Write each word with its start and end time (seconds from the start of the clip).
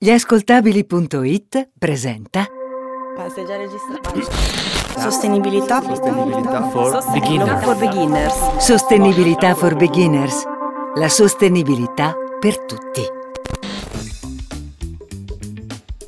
Gli 0.00 0.10
presenta 1.76 2.46
sei 3.34 3.44
già 3.44 3.56
registrato? 3.56 4.30
Sostenibilità. 4.96 5.82
Sostenibilità 5.82 6.68
for 6.68 7.02
Sostenibilità 7.02 7.58
for 7.58 7.76
beginners. 7.76 8.56
Sostenibilità 8.58 9.54
for 9.56 9.74
beginners. 9.74 10.44
La 10.94 11.08
sostenibilità 11.08 12.14
per 12.38 12.64
tutti. 12.64 13.17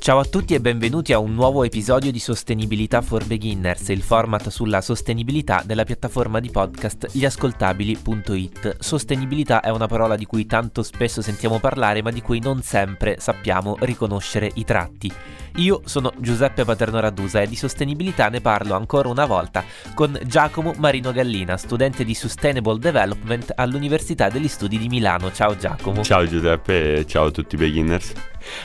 Ciao 0.01 0.17
a 0.17 0.25
tutti 0.25 0.55
e 0.55 0.59
benvenuti 0.59 1.13
a 1.13 1.19
un 1.19 1.35
nuovo 1.35 1.63
episodio 1.63 2.11
di 2.11 2.17
Sostenibilità 2.17 3.03
for 3.03 3.23
Beginners, 3.23 3.89
il 3.89 4.01
format 4.01 4.49
sulla 4.49 4.81
sostenibilità 4.81 5.61
della 5.63 5.83
piattaforma 5.83 6.39
di 6.39 6.49
podcast 6.49 7.09
gliascoltabili.it. 7.11 8.77
Sostenibilità 8.79 9.61
è 9.61 9.69
una 9.69 9.85
parola 9.85 10.15
di 10.15 10.25
cui 10.25 10.47
tanto 10.47 10.81
spesso 10.81 11.21
sentiamo 11.21 11.59
parlare 11.59 12.01
ma 12.01 12.09
di 12.09 12.19
cui 12.19 12.39
non 12.39 12.63
sempre 12.63 13.17
sappiamo 13.19 13.75
riconoscere 13.81 14.49
i 14.55 14.65
tratti. 14.65 15.13
Io 15.55 15.81
sono 15.85 16.13
Giuseppe 16.17 16.63
Paterno 16.63 16.99
Radusa 16.99 17.41
e 17.41 17.47
di 17.47 17.55
sostenibilità 17.55 18.29
ne 18.29 18.41
parlo 18.41 18.73
ancora 18.73 19.09
una 19.09 19.25
volta 19.25 19.63
con 19.93 20.17
Giacomo 20.23 20.73
Marino 20.77 21.11
Gallina, 21.11 21.57
studente 21.57 22.03
di 22.03 22.15
Sustainable 22.15 22.79
Development 22.79 23.51
all'Università 23.55 24.29
degli 24.29 24.47
Studi 24.47 24.77
di 24.77 24.87
Milano. 24.87 25.31
Ciao 25.31 25.55
Giacomo. 25.57 26.03
Ciao 26.03 26.25
Giuseppe 26.25 26.95
e 26.95 27.05
ciao 27.05 27.25
a 27.25 27.31
tutti 27.31 27.55
i 27.55 27.57
beginners. 27.57 28.13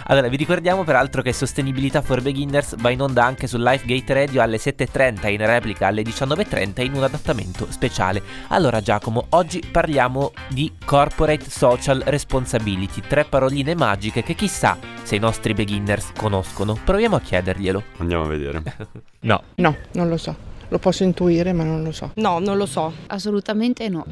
Allora, 0.04 0.28
vi 0.28 0.36
ricordiamo 0.36 0.84
peraltro 0.84 1.22
che 1.22 1.32
Sostenibilità 1.32 2.00
for 2.02 2.22
Beginners 2.22 2.76
va 2.78 2.90
in 2.90 3.02
onda 3.02 3.24
anche 3.24 3.46
su 3.46 3.58
Lifegate 3.58 4.14
Radio 4.14 4.42
alle 4.42 4.56
7.30 4.56 5.30
in 5.30 5.44
replica 5.44 5.88
alle 5.88 6.02
19.30 6.02 6.82
in 6.82 6.94
un 6.94 7.02
adattamento 7.02 7.66
speciale. 7.70 8.22
Allora 8.48 8.80
Giacomo, 8.80 9.26
oggi 9.30 9.62
parliamo 9.70 10.32
di 10.48 10.72
Corporate 10.84 11.50
Social 11.50 12.02
Responsibility, 12.06 13.02
tre 13.06 13.24
paroline 13.24 13.74
magiche 13.74 14.22
che 14.22 14.34
chissà 14.34 14.95
se 15.06 15.14
i 15.14 15.18
nostri 15.20 15.54
beginners 15.54 16.10
conoscono. 16.16 16.76
Proviamo 16.82 17.14
a 17.14 17.20
chiederglielo. 17.20 17.80
Andiamo 17.98 18.24
a 18.24 18.26
vedere. 18.26 18.60
no. 19.20 19.40
No, 19.54 19.76
non 19.92 20.08
lo 20.08 20.16
so. 20.16 20.34
Lo 20.66 20.80
posso 20.80 21.04
intuire, 21.04 21.52
ma 21.52 21.62
non 21.62 21.84
lo 21.84 21.92
so. 21.92 22.10
No, 22.16 22.40
non 22.40 22.56
lo 22.56 22.66
so. 22.66 22.92
Assolutamente 23.06 23.88
no. 23.88 24.04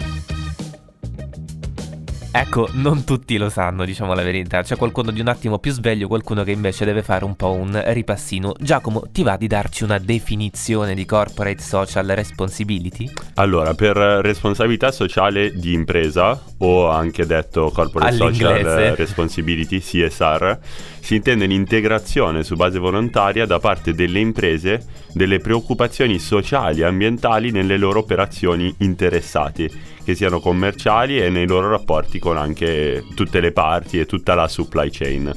Ecco, 2.36 2.68
non 2.72 3.04
tutti 3.04 3.36
lo 3.36 3.48
sanno, 3.48 3.84
diciamo 3.84 4.12
la 4.12 4.24
verità. 4.24 4.60
C'è 4.60 4.74
qualcuno 4.74 5.12
di 5.12 5.20
un 5.20 5.28
attimo 5.28 5.60
più 5.60 5.70
sveglio, 5.70 6.08
qualcuno 6.08 6.42
che 6.42 6.50
invece 6.50 6.84
deve 6.84 7.04
fare 7.04 7.24
un 7.24 7.36
po' 7.36 7.52
un 7.52 7.80
ripassino. 7.86 8.52
Giacomo, 8.58 9.04
ti 9.12 9.22
va 9.22 9.36
di 9.36 9.46
darci 9.46 9.84
una 9.84 9.98
definizione 9.98 10.94
di 10.94 11.04
corporate 11.04 11.62
social 11.62 12.08
responsibility? 12.08 13.08
Allora, 13.34 13.74
per 13.74 13.96
responsabilità 13.96 14.90
sociale 14.90 15.52
di 15.52 15.74
impresa, 15.74 16.42
o 16.58 16.88
anche 16.88 17.24
detto 17.24 17.70
corporate 17.70 18.16
social 18.16 18.94
responsibility, 18.96 19.78
CSR, 19.78 20.58
si 21.04 21.16
intende 21.16 21.44
l'integrazione 21.44 22.42
su 22.44 22.56
base 22.56 22.78
volontaria 22.78 23.44
da 23.44 23.58
parte 23.58 23.92
delle 23.92 24.20
imprese 24.20 24.86
delle 25.12 25.38
preoccupazioni 25.38 26.18
sociali 26.18 26.80
e 26.80 26.84
ambientali 26.84 27.50
nelle 27.50 27.76
loro 27.76 27.98
operazioni 27.98 28.74
interessate, 28.78 29.70
che 30.02 30.14
siano 30.14 30.40
commerciali 30.40 31.18
e 31.18 31.28
nei 31.28 31.46
loro 31.46 31.68
rapporti 31.68 32.18
con 32.18 32.38
anche 32.38 33.04
tutte 33.14 33.40
le 33.40 33.52
parti 33.52 33.98
e 33.98 34.06
tutta 34.06 34.34
la 34.34 34.48
supply 34.48 34.88
chain. 34.90 35.30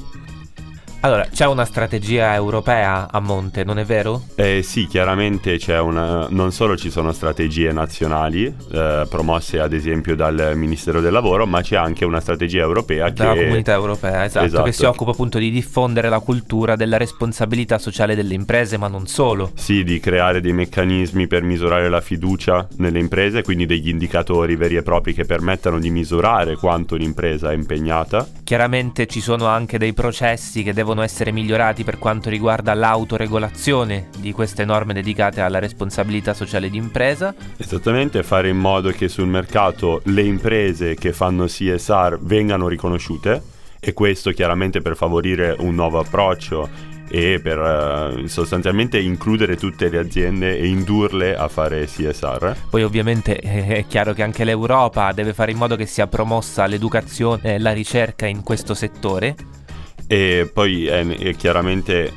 Allora, 1.00 1.28
c'è 1.32 1.46
una 1.46 1.64
strategia 1.64 2.34
europea 2.34 3.08
a 3.08 3.20
monte, 3.20 3.62
non 3.62 3.78
è 3.78 3.84
vero? 3.84 4.24
Eh, 4.34 4.62
sì, 4.64 4.88
chiaramente 4.88 5.56
c'è 5.56 5.78
una. 5.78 6.26
Non 6.28 6.50
solo 6.50 6.76
ci 6.76 6.90
sono 6.90 7.12
strategie 7.12 7.70
nazionali, 7.70 8.52
eh, 8.72 9.06
promosse 9.08 9.60
ad 9.60 9.72
esempio 9.72 10.16
dal 10.16 10.54
Ministero 10.56 11.00
del 11.00 11.12
Lavoro, 11.12 11.46
ma 11.46 11.62
c'è 11.62 11.76
anche 11.76 12.04
una 12.04 12.18
strategia 12.18 12.62
europea 12.62 13.10
Dalla 13.10 13.34
che. 13.34 13.44
comunità 13.44 13.74
europea, 13.74 14.24
esatto, 14.24 14.46
esatto, 14.46 14.62
che 14.64 14.72
si 14.72 14.84
occupa 14.86 15.12
appunto 15.12 15.38
di 15.38 15.52
diffondere 15.52 16.08
la 16.08 16.18
cultura 16.18 16.74
della 16.74 16.96
responsabilità 16.96 17.78
sociale 17.78 18.16
delle 18.16 18.34
imprese, 18.34 18.76
ma 18.76 18.88
non 18.88 19.06
solo. 19.06 19.52
Sì, 19.54 19.84
di 19.84 20.00
creare 20.00 20.40
dei 20.40 20.52
meccanismi 20.52 21.28
per 21.28 21.44
misurare 21.44 21.88
la 21.88 22.00
fiducia 22.00 22.66
nelle 22.78 22.98
imprese, 22.98 23.42
quindi 23.42 23.66
degli 23.66 23.88
indicatori 23.88 24.56
veri 24.56 24.74
e 24.74 24.82
propri 24.82 25.14
che 25.14 25.24
permettano 25.24 25.78
di 25.78 25.90
misurare 25.90 26.56
quanto 26.56 26.96
un'impresa 26.96 27.52
è 27.52 27.54
impegnata. 27.54 28.26
Chiaramente 28.42 29.06
ci 29.06 29.20
sono 29.20 29.46
anche 29.46 29.78
dei 29.78 29.92
processi 29.92 30.64
che 30.64 30.72
devono 30.72 30.86
devono 30.88 31.02
essere 31.02 31.32
migliorati 31.32 31.84
per 31.84 31.98
quanto 31.98 32.30
riguarda 32.30 32.72
l'autoregolazione 32.72 34.08
di 34.20 34.32
queste 34.32 34.64
norme 34.64 34.94
dedicate 34.94 35.42
alla 35.42 35.58
responsabilità 35.58 36.32
sociale 36.32 36.70
di 36.70 36.78
impresa. 36.78 37.34
Esattamente, 37.58 38.22
fare 38.22 38.48
in 38.48 38.56
modo 38.56 38.90
che 38.90 39.08
sul 39.08 39.26
mercato 39.26 40.00
le 40.04 40.22
imprese 40.22 40.94
che 40.94 41.12
fanno 41.12 41.44
CSR 41.44 42.18
vengano 42.22 42.68
riconosciute 42.68 43.42
e 43.78 43.92
questo 43.92 44.30
chiaramente 44.30 44.80
per 44.80 44.96
favorire 44.96 45.54
un 45.58 45.74
nuovo 45.74 45.98
approccio 45.98 46.96
e 47.10 47.38
per 47.42 47.58
uh, 47.58 48.26
sostanzialmente 48.26 48.98
includere 48.98 49.56
tutte 49.56 49.90
le 49.90 49.98
aziende 49.98 50.58
e 50.58 50.68
indurle 50.68 51.36
a 51.36 51.48
fare 51.48 51.84
CSR. 51.84 52.54
Poi 52.70 52.82
ovviamente 52.82 53.36
è 53.36 53.84
chiaro 53.86 54.14
che 54.14 54.22
anche 54.22 54.44
l'Europa 54.44 55.12
deve 55.12 55.34
fare 55.34 55.50
in 55.50 55.58
modo 55.58 55.76
che 55.76 55.86
sia 55.86 56.06
promossa 56.06 56.64
l'educazione 56.64 57.56
e 57.56 57.58
la 57.58 57.72
ricerca 57.72 58.26
in 58.26 58.42
questo 58.42 58.72
settore 58.72 59.57
e 60.08 60.50
poi 60.52 60.86
eh, 60.86 61.34
chiaramente 61.36 62.12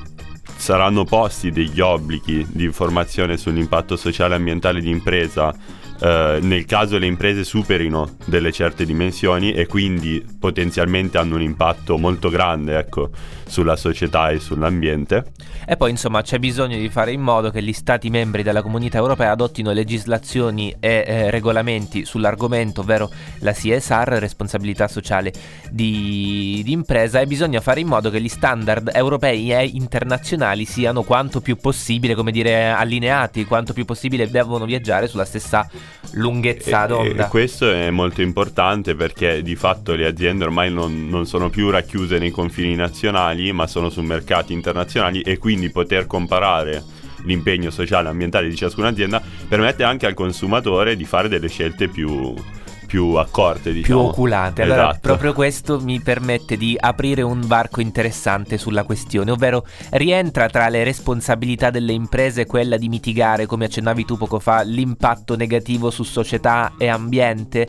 saranno 0.55 1.03
posti 1.03 1.51
degli 1.51 1.81
obblighi 1.81 2.47
di 2.49 2.63
informazione 2.63 3.35
sull'impatto 3.35 3.97
sociale 3.97 4.33
e 4.33 4.37
ambientale 4.37 4.79
di 4.79 4.89
impresa 4.89 5.53
eh, 6.01 6.39
nel 6.41 6.65
caso 6.65 6.97
le 6.97 7.05
imprese 7.05 7.43
superino 7.43 8.15
delle 8.25 8.51
certe 8.51 8.85
dimensioni 8.85 9.53
e 9.53 9.67
quindi 9.67 10.25
potenzialmente 10.39 11.19
hanno 11.19 11.35
un 11.35 11.43
impatto 11.43 11.97
molto 11.97 12.29
grande 12.29 12.77
ecco, 12.77 13.09
sulla 13.45 13.75
società 13.75 14.29
e 14.29 14.39
sull'ambiente. 14.39 15.25
E 15.67 15.77
poi 15.77 15.91
insomma 15.91 16.21
c'è 16.21 16.39
bisogno 16.39 16.77
di 16.77 16.89
fare 16.89 17.11
in 17.11 17.21
modo 17.21 17.51
che 17.51 17.61
gli 17.61 17.71
Stati 17.71 18.09
membri 18.09 18.41
della 18.41 18.61
comunità 18.61 18.97
europea 18.97 19.31
adottino 19.31 19.71
legislazioni 19.71 20.75
e 20.79 21.03
eh, 21.05 21.29
regolamenti 21.29 22.03
sull'argomento, 22.03 22.81
ovvero 22.81 23.09
la 23.39 23.53
CSR, 23.53 24.17
responsabilità 24.19 24.87
sociale 24.87 25.31
di, 25.69 26.61
di 26.63 26.71
impresa, 26.71 27.19
e 27.19 27.27
bisogna 27.27 27.61
fare 27.61 27.79
in 27.79 27.87
modo 27.87 28.09
che 28.09 28.19
gli 28.19 28.27
standard 28.27 28.89
europei 28.93 29.51
e 29.51 29.65
internazionali 29.65 30.65
siano 30.65 31.03
quanto 31.03 31.41
più 31.41 31.57
possibile, 31.57 32.15
come 32.15 32.31
dire, 32.31 32.69
allineati, 32.69 33.45
quanto 33.45 33.73
più 33.73 33.85
possibile 33.85 34.29
devono 34.29 34.65
viaggiare 34.65 35.07
sulla 35.07 35.25
stessa 35.25 35.69
lunghezza 36.13 36.85
d'onda. 36.85 37.23
E, 37.23 37.25
e 37.25 37.29
questo 37.29 37.71
è 37.71 37.89
molto 37.89 38.21
importante 38.21 38.95
perché 38.95 39.41
di 39.41 39.55
fatto 39.55 39.93
le 39.93 40.05
aziende 40.05 40.43
ormai 40.43 40.71
non, 40.71 41.07
non, 41.07 41.25
sono 41.25 41.49
più 41.49 41.69
racchiuse 41.69 42.17
nei 42.17 42.31
confini 42.31 42.75
nazionali, 42.75 43.51
ma 43.51 43.67
sono 43.67 43.89
su 43.89 44.01
mercati 44.01 44.53
internazionali 44.53 45.21
e 45.21 45.37
quindi 45.37 45.69
poter 45.69 46.07
comparare 46.07 46.83
l'impegno 47.23 47.69
sociale 47.69 48.07
e 48.07 48.11
ambientale 48.11 48.49
di 48.49 48.55
ciascuna 48.55 48.87
azienda 48.87 49.21
permette 49.47 49.83
anche 49.83 50.05
al 50.05 50.13
consumatore 50.13 50.95
di 50.95 51.05
fare 51.05 51.27
delle 51.27 51.49
scelte 51.49 51.87
più, 51.87 52.33
più 52.91 53.13
accorte, 53.13 53.71
diciamo. 53.71 54.01
Più 54.01 54.09
oculate. 54.09 54.63
Allora, 54.63 54.89
esatto. 54.89 54.99
proprio 54.99 55.31
questo 55.31 55.79
mi 55.79 56.01
permette 56.01 56.57
di 56.57 56.75
aprire 56.77 57.21
un 57.21 57.39
varco 57.39 57.79
interessante 57.79 58.57
sulla 58.57 58.83
questione, 58.83 59.31
ovvero 59.31 59.65
rientra 59.91 60.49
tra 60.49 60.67
le 60.67 60.83
responsabilità 60.83 61.69
delle 61.69 61.93
imprese 61.93 62.45
quella 62.45 62.75
di 62.75 62.89
mitigare, 62.89 63.45
come 63.45 63.63
accennavi 63.63 64.03
tu 64.03 64.17
poco 64.17 64.39
fa, 64.39 64.63
l'impatto 64.63 65.37
negativo 65.37 65.89
su 65.89 66.03
società 66.03 66.73
e 66.77 66.89
ambiente? 66.89 67.65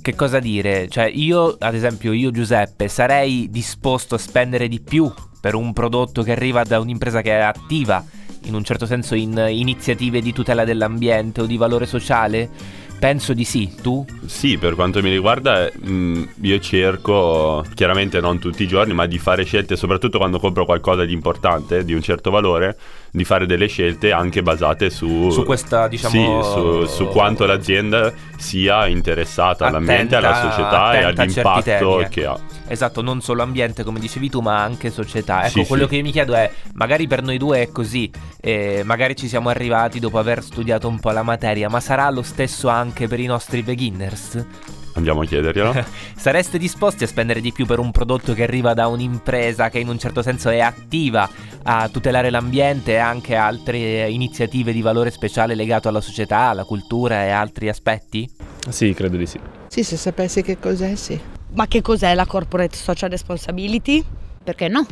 Che 0.00 0.14
cosa 0.14 0.38
dire? 0.38 0.88
Cioè, 0.88 1.10
io, 1.12 1.54
ad 1.58 1.74
esempio, 1.74 2.12
io 2.12 2.30
Giuseppe, 2.30 2.88
sarei 2.88 3.48
disposto 3.50 4.14
a 4.14 4.18
spendere 4.18 4.66
di 4.66 4.80
più 4.80 5.12
per 5.42 5.54
un 5.54 5.74
prodotto 5.74 6.22
che 6.22 6.32
arriva 6.32 6.64
da 6.64 6.80
un'impresa 6.80 7.20
che 7.20 7.32
è 7.32 7.42
attiva, 7.42 8.02
in 8.44 8.54
un 8.54 8.64
certo 8.64 8.86
senso, 8.86 9.14
in 9.14 9.44
iniziative 9.50 10.22
di 10.22 10.32
tutela 10.32 10.64
dell'ambiente 10.64 11.42
o 11.42 11.44
di 11.44 11.58
valore 11.58 11.84
sociale? 11.84 12.80
Penso 13.02 13.34
di 13.34 13.42
sì, 13.42 13.68
tu? 13.82 14.06
Sì, 14.26 14.58
per 14.58 14.76
quanto 14.76 15.02
mi 15.02 15.10
riguarda 15.10 15.68
mh, 15.74 15.90
mm, 15.90 16.22
io 16.42 16.60
cerco, 16.60 17.64
chiaramente 17.74 18.20
non 18.20 18.38
tutti 18.38 18.62
i 18.62 18.68
giorni, 18.68 18.94
ma 18.94 19.06
di 19.06 19.18
fare 19.18 19.42
scelte, 19.42 19.74
soprattutto 19.74 20.18
quando 20.18 20.38
compro 20.38 20.64
qualcosa 20.64 21.04
di 21.04 21.12
importante, 21.12 21.84
di 21.84 21.94
un 21.94 22.00
certo 22.00 22.30
valore, 22.30 22.78
di 23.14 23.24
fare 23.24 23.44
delle 23.44 23.66
scelte 23.66 24.10
anche 24.10 24.42
basate 24.42 24.88
su... 24.88 25.28
Su 25.30 25.44
questa, 25.44 25.86
diciamo... 25.86 26.42
Sì, 26.42 26.50
su, 26.50 26.86
su 26.86 27.08
quanto 27.08 27.44
l'azienda 27.44 28.10
sia 28.38 28.86
interessata 28.86 29.66
all'ambiente, 29.66 30.16
alla 30.16 30.40
società 30.40 30.98
e 30.98 31.02
all'impatto 31.04 32.06
che 32.08 32.24
ha. 32.24 32.38
Esatto, 32.68 33.02
non 33.02 33.20
solo 33.20 33.42
ambiente 33.42 33.84
come 33.84 34.00
dicevi 34.00 34.30
tu, 34.30 34.40
ma 34.40 34.62
anche 34.62 34.90
società. 34.90 35.44
Ecco, 35.44 35.62
sì, 35.62 35.66
quello 35.66 35.86
sì. 35.86 35.96
che 35.96 36.02
mi 36.02 36.10
chiedo 36.10 36.32
è, 36.32 36.50
magari 36.72 37.06
per 37.06 37.22
noi 37.22 37.36
due 37.36 37.60
è 37.60 37.70
così, 37.70 38.10
eh, 38.40 38.80
magari 38.82 39.14
ci 39.14 39.28
siamo 39.28 39.50
arrivati 39.50 40.00
dopo 40.00 40.18
aver 40.18 40.42
studiato 40.42 40.88
un 40.88 40.98
po' 40.98 41.10
la 41.10 41.22
materia, 41.22 41.68
ma 41.68 41.80
sarà 41.80 42.08
lo 42.08 42.22
stesso 42.22 42.68
anche 42.68 43.08
per 43.08 43.20
i 43.20 43.26
nostri 43.26 43.62
beginners? 43.62 44.46
Andiamo 44.94 45.22
a 45.22 45.24
chiederglielo. 45.24 45.84
Sareste 46.16 46.58
disposti 46.58 47.04
a 47.04 47.06
spendere 47.06 47.40
di 47.40 47.52
più 47.52 47.66
per 47.66 47.78
un 47.78 47.90
prodotto 47.90 48.34
che 48.34 48.42
arriva 48.42 48.74
da 48.74 48.88
un'impresa 48.88 49.70
che 49.70 49.78
in 49.78 49.88
un 49.88 49.98
certo 49.98 50.22
senso 50.22 50.50
è 50.50 50.60
attiva 50.60 51.28
a 51.64 51.88
tutelare 51.88 52.30
l'ambiente 52.30 52.92
e 52.92 52.96
anche 52.96 53.34
altre 53.34 54.10
iniziative 54.10 54.72
di 54.72 54.82
valore 54.82 55.10
speciale 55.10 55.54
legato 55.54 55.88
alla 55.88 56.00
società, 56.00 56.48
alla 56.48 56.64
cultura 56.64 57.24
e 57.24 57.30
altri 57.30 57.68
aspetti? 57.68 58.30
Sì, 58.68 58.92
credo 58.94 59.16
di 59.16 59.26
sì. 59.26 59.38
Sì, 59.68 59.82
se 59.82 59.96
sapessi 59.96 60.42
che 60.42 60.58
cos'è, 60.58 60.94
sì. 60.94 61.18
Ma 61.54 61.66
che 61.66 61.80
cos'è 61.82 62.14
la 62.14 62.26
corporate 62.26 62.76
social 62.76 63.10
responsibility? 63.10 64.04
perché 64.42 64.68
no? 64.68 64.86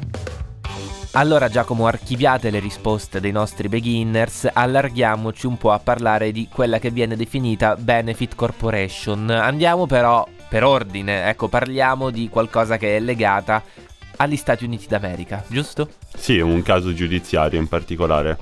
Allora 1.15 1.49
Giacomo, 1.49 1.87
archiviate 1.87 2.51
le 2.51 2.61
risposte 2.61 3.19
dei 3.19 3.33
nostri 3.33 3.69
beginners, 3.69 4.49
allarghiamoci 4.53 5.47
un 5.47 5.59
po' 5.59 5.73
a 5.73 5.81
parlare 5.81 6.31
di 6.31 6.47
quella 6.49 6.79
che 6.79 6.91
viene 6.91 7.17
definita 7.17 7.75
Benefit 7.75 8.37
Corporation. 8.37 9.29
Andiamo 9.29 9.87
però 9.87 10.25
per 10.49 10.63
ordine, 10.63 11.29
ecco, 11.29 11.49
parliamo 11.49 12.11
di 12.11 12.29
qualcosa 12.29 12.77
che 12.77 12.97
è 12.97 13.01
legata 13.01 13.61
agli 14.19 14.37
Stati 14.37 14.65
Uniti 14.65 14.87
d'America, 14.87 15.43
giusto? 15.49 15.89
Sì, 16.17 16.39
un 16.39 16.63
caso 16.63 16.95
giudiziario 16.95 17.59
in 17.59 17.67
particolare. 17.67 18.39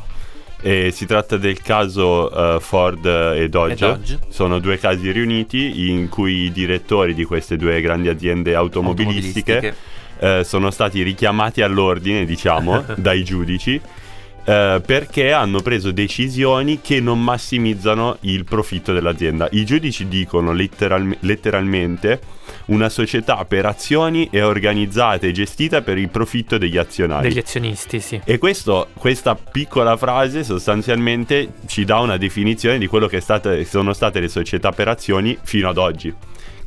E 0.61 0.91
si 0.91 1.07
tratta 1.07 1.39
del 1.39 1.63
caso 1.63 2.31
uh, 2.31 2.61
Ford 2.61 3.07
e 3.07 3.49
Dodge. 3.49 3.73
e 3.73 3.77
Dodge. 3.77 4.19
Sono 4.29 4.59
due 4.59 4.77
casi 4.79 5.11
riuniti 5.11 5.89
in 5.89 6.11
cui 6.11 6.45
i 6.45 6.53
direttori 6.53 7.15
di 7.15 7.25
queste 7.25 7.57
due 7.57 7.81
grandi 7.81 8.09
aziende 8.09 8.55
automobilistiche, 8.55 9.57
automobilistiche 9.57 9.97
eh, 10.19 10.43
sono 10.45 10.71
stati 10.71 11.03
richiamati 11.03 11.63
all'ordine, 11.63 12.25
diciamo, 12.25 12.85
dai 12.97 13.25
giudici. 13.25 13.81
Eh, 14.49 14.81
perché 14.85 15.31
hanno 15.33 15.61
preso 15.61 15.91
decisioni 15.91 16.81
che 16.81 17.01
non 17.01 17.23
massimizzano 17.23 18.17
il 18.21 18.45
profitto 18.45 18.95
dell'azienda. 18.95 19.47
I 19.51 19.67
giudici 19.67 20.09
dicono 20.09 20.53
letteral- 20.53 21.19
letteralmente 21.21 22.19
una 22.67 22.89
società 22.89 23.45
per 23.45 23.67
azioni 23.67 24.29
è 24.31 24.43
organizzata 24.43 25.27
e 25.27 25.33
gestita 25.33 25.83
per 25.83 25.99
il 25.99 26.09
profitto 26.09 26.57
degli 26.57 26.79
azionari. 26.79 27.29
Degli 27.29 27.39
azionisti, 27.39 28.01
sì. 28.01 28.21
E 28.25 28.39
questo, 28.39 28.89
questa 28.95 29.35
piccola 29.35 29.99
frase 29.99 30.43
sostanzialmente 30.45 31.53
ci 31.67 31.85
dà 31.85 31.99
una 31.99 32.17
definizione 32.17 32.79
di 32.79 32.87
quello 32.87 33.07
che 33.07 33.21
state, 33.21 33.67
sono 33.67 33.93
state 33.93 34.19
le 34.19 34.29
società 34.29 34.73
per 34.73 34.89
azioni 34.89 35.37
fino 35.43 35.69
ad 35.69 35.77
oggi. 35.77 36.15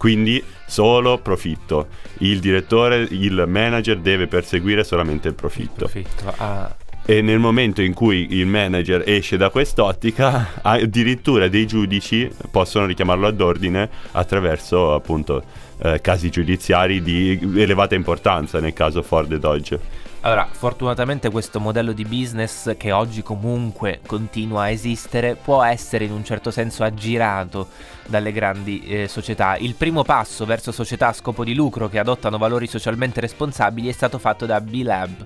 Quindi 0.01 0.44
solo 0.65 1.19
profitto. 1.19 1.89
Il 2.21 2.39
direttore, 2.39 3.06
il 3.12 3.44
manager 3.48 4.00
deve 4.00 4.25
perseguire 4.25 4.83
solamente 4.83 5.27
il 5.27 5.36
profitto. 5.36 5.86
Il 5.86 5.92
profitto. 5.92 6.33
Ah. 6.38 6.75
E 7.06 7.21
nel 7.21 7.38
momento 7.38 7.83
in 7.83 7.94
cui 7.94 8.33
il 8.33 8.48
manager 8.48 9.03
esce 9.06 9.38
da 9.38 9.51
quest'ottica, 9.51 10.53
addirittura 10.63 11.48
dei 11.50 11.68
giudici 11.68 12.27
possono 12.50 12.88
richiamarlo 12.88 13.27
ad 13.27 13.39
ordine 13.42 13.88
attraverso 14.13 14.95
appunto 14.95 15.44
eh, 15.83 16.01
casi 16.01 16.31
giudiziari 16.31 17.03
di 17.03 17.39
elevata 17.57 17.94
importanza 17.94 18.59
nel 18.59 18.74
caso 18.74 19.03
Ford 19.03 19.31
e 19.31 19.38
Dodge. 19.38 19.80
Allora, 20.24 20.48
fortunatamente 20.52 21.32
questo 21.32 21.60
modello 21.60 21.94
di 21.94 22.06
business 22.06 22.78
che 22.78 22.92
oggi 22.92 23.24
comunque 23.24 24.02
continua 24.06 24.64
a 24.64 24.70
esistere 24.70 25.36
può 25.36 25.64
essere 25.64 26.06
in 26.06 26.12
un 26.12 26.24
certo 26.24 26.52
senso 26.52 26.84
aggirato 26.84 27.70
dalle 28.06 28.32
grandi 28.32 28.84
eh, 28.84 29.08
società. 29.08 29.58
Il 29.58 29.74
primo 29.74 30.04
passo 30.04 30.46
verso 30.46 30.72
società 30.72 31.08
a 31.08 31.14
scopo 31.14 31.44
di 31.44 31.56
lucro 31.56 31.90
che 31.90 31.98
adottano 31.98 32.38
valori 32.38 32.68
socialmente 32.68 33.20
responsabili 33.20 33.90
è 33.90 33.94
stato 33.94 34.20
fatto 34.20 34.46
da 34.46 34.62
B-Lab. 34.62 35.26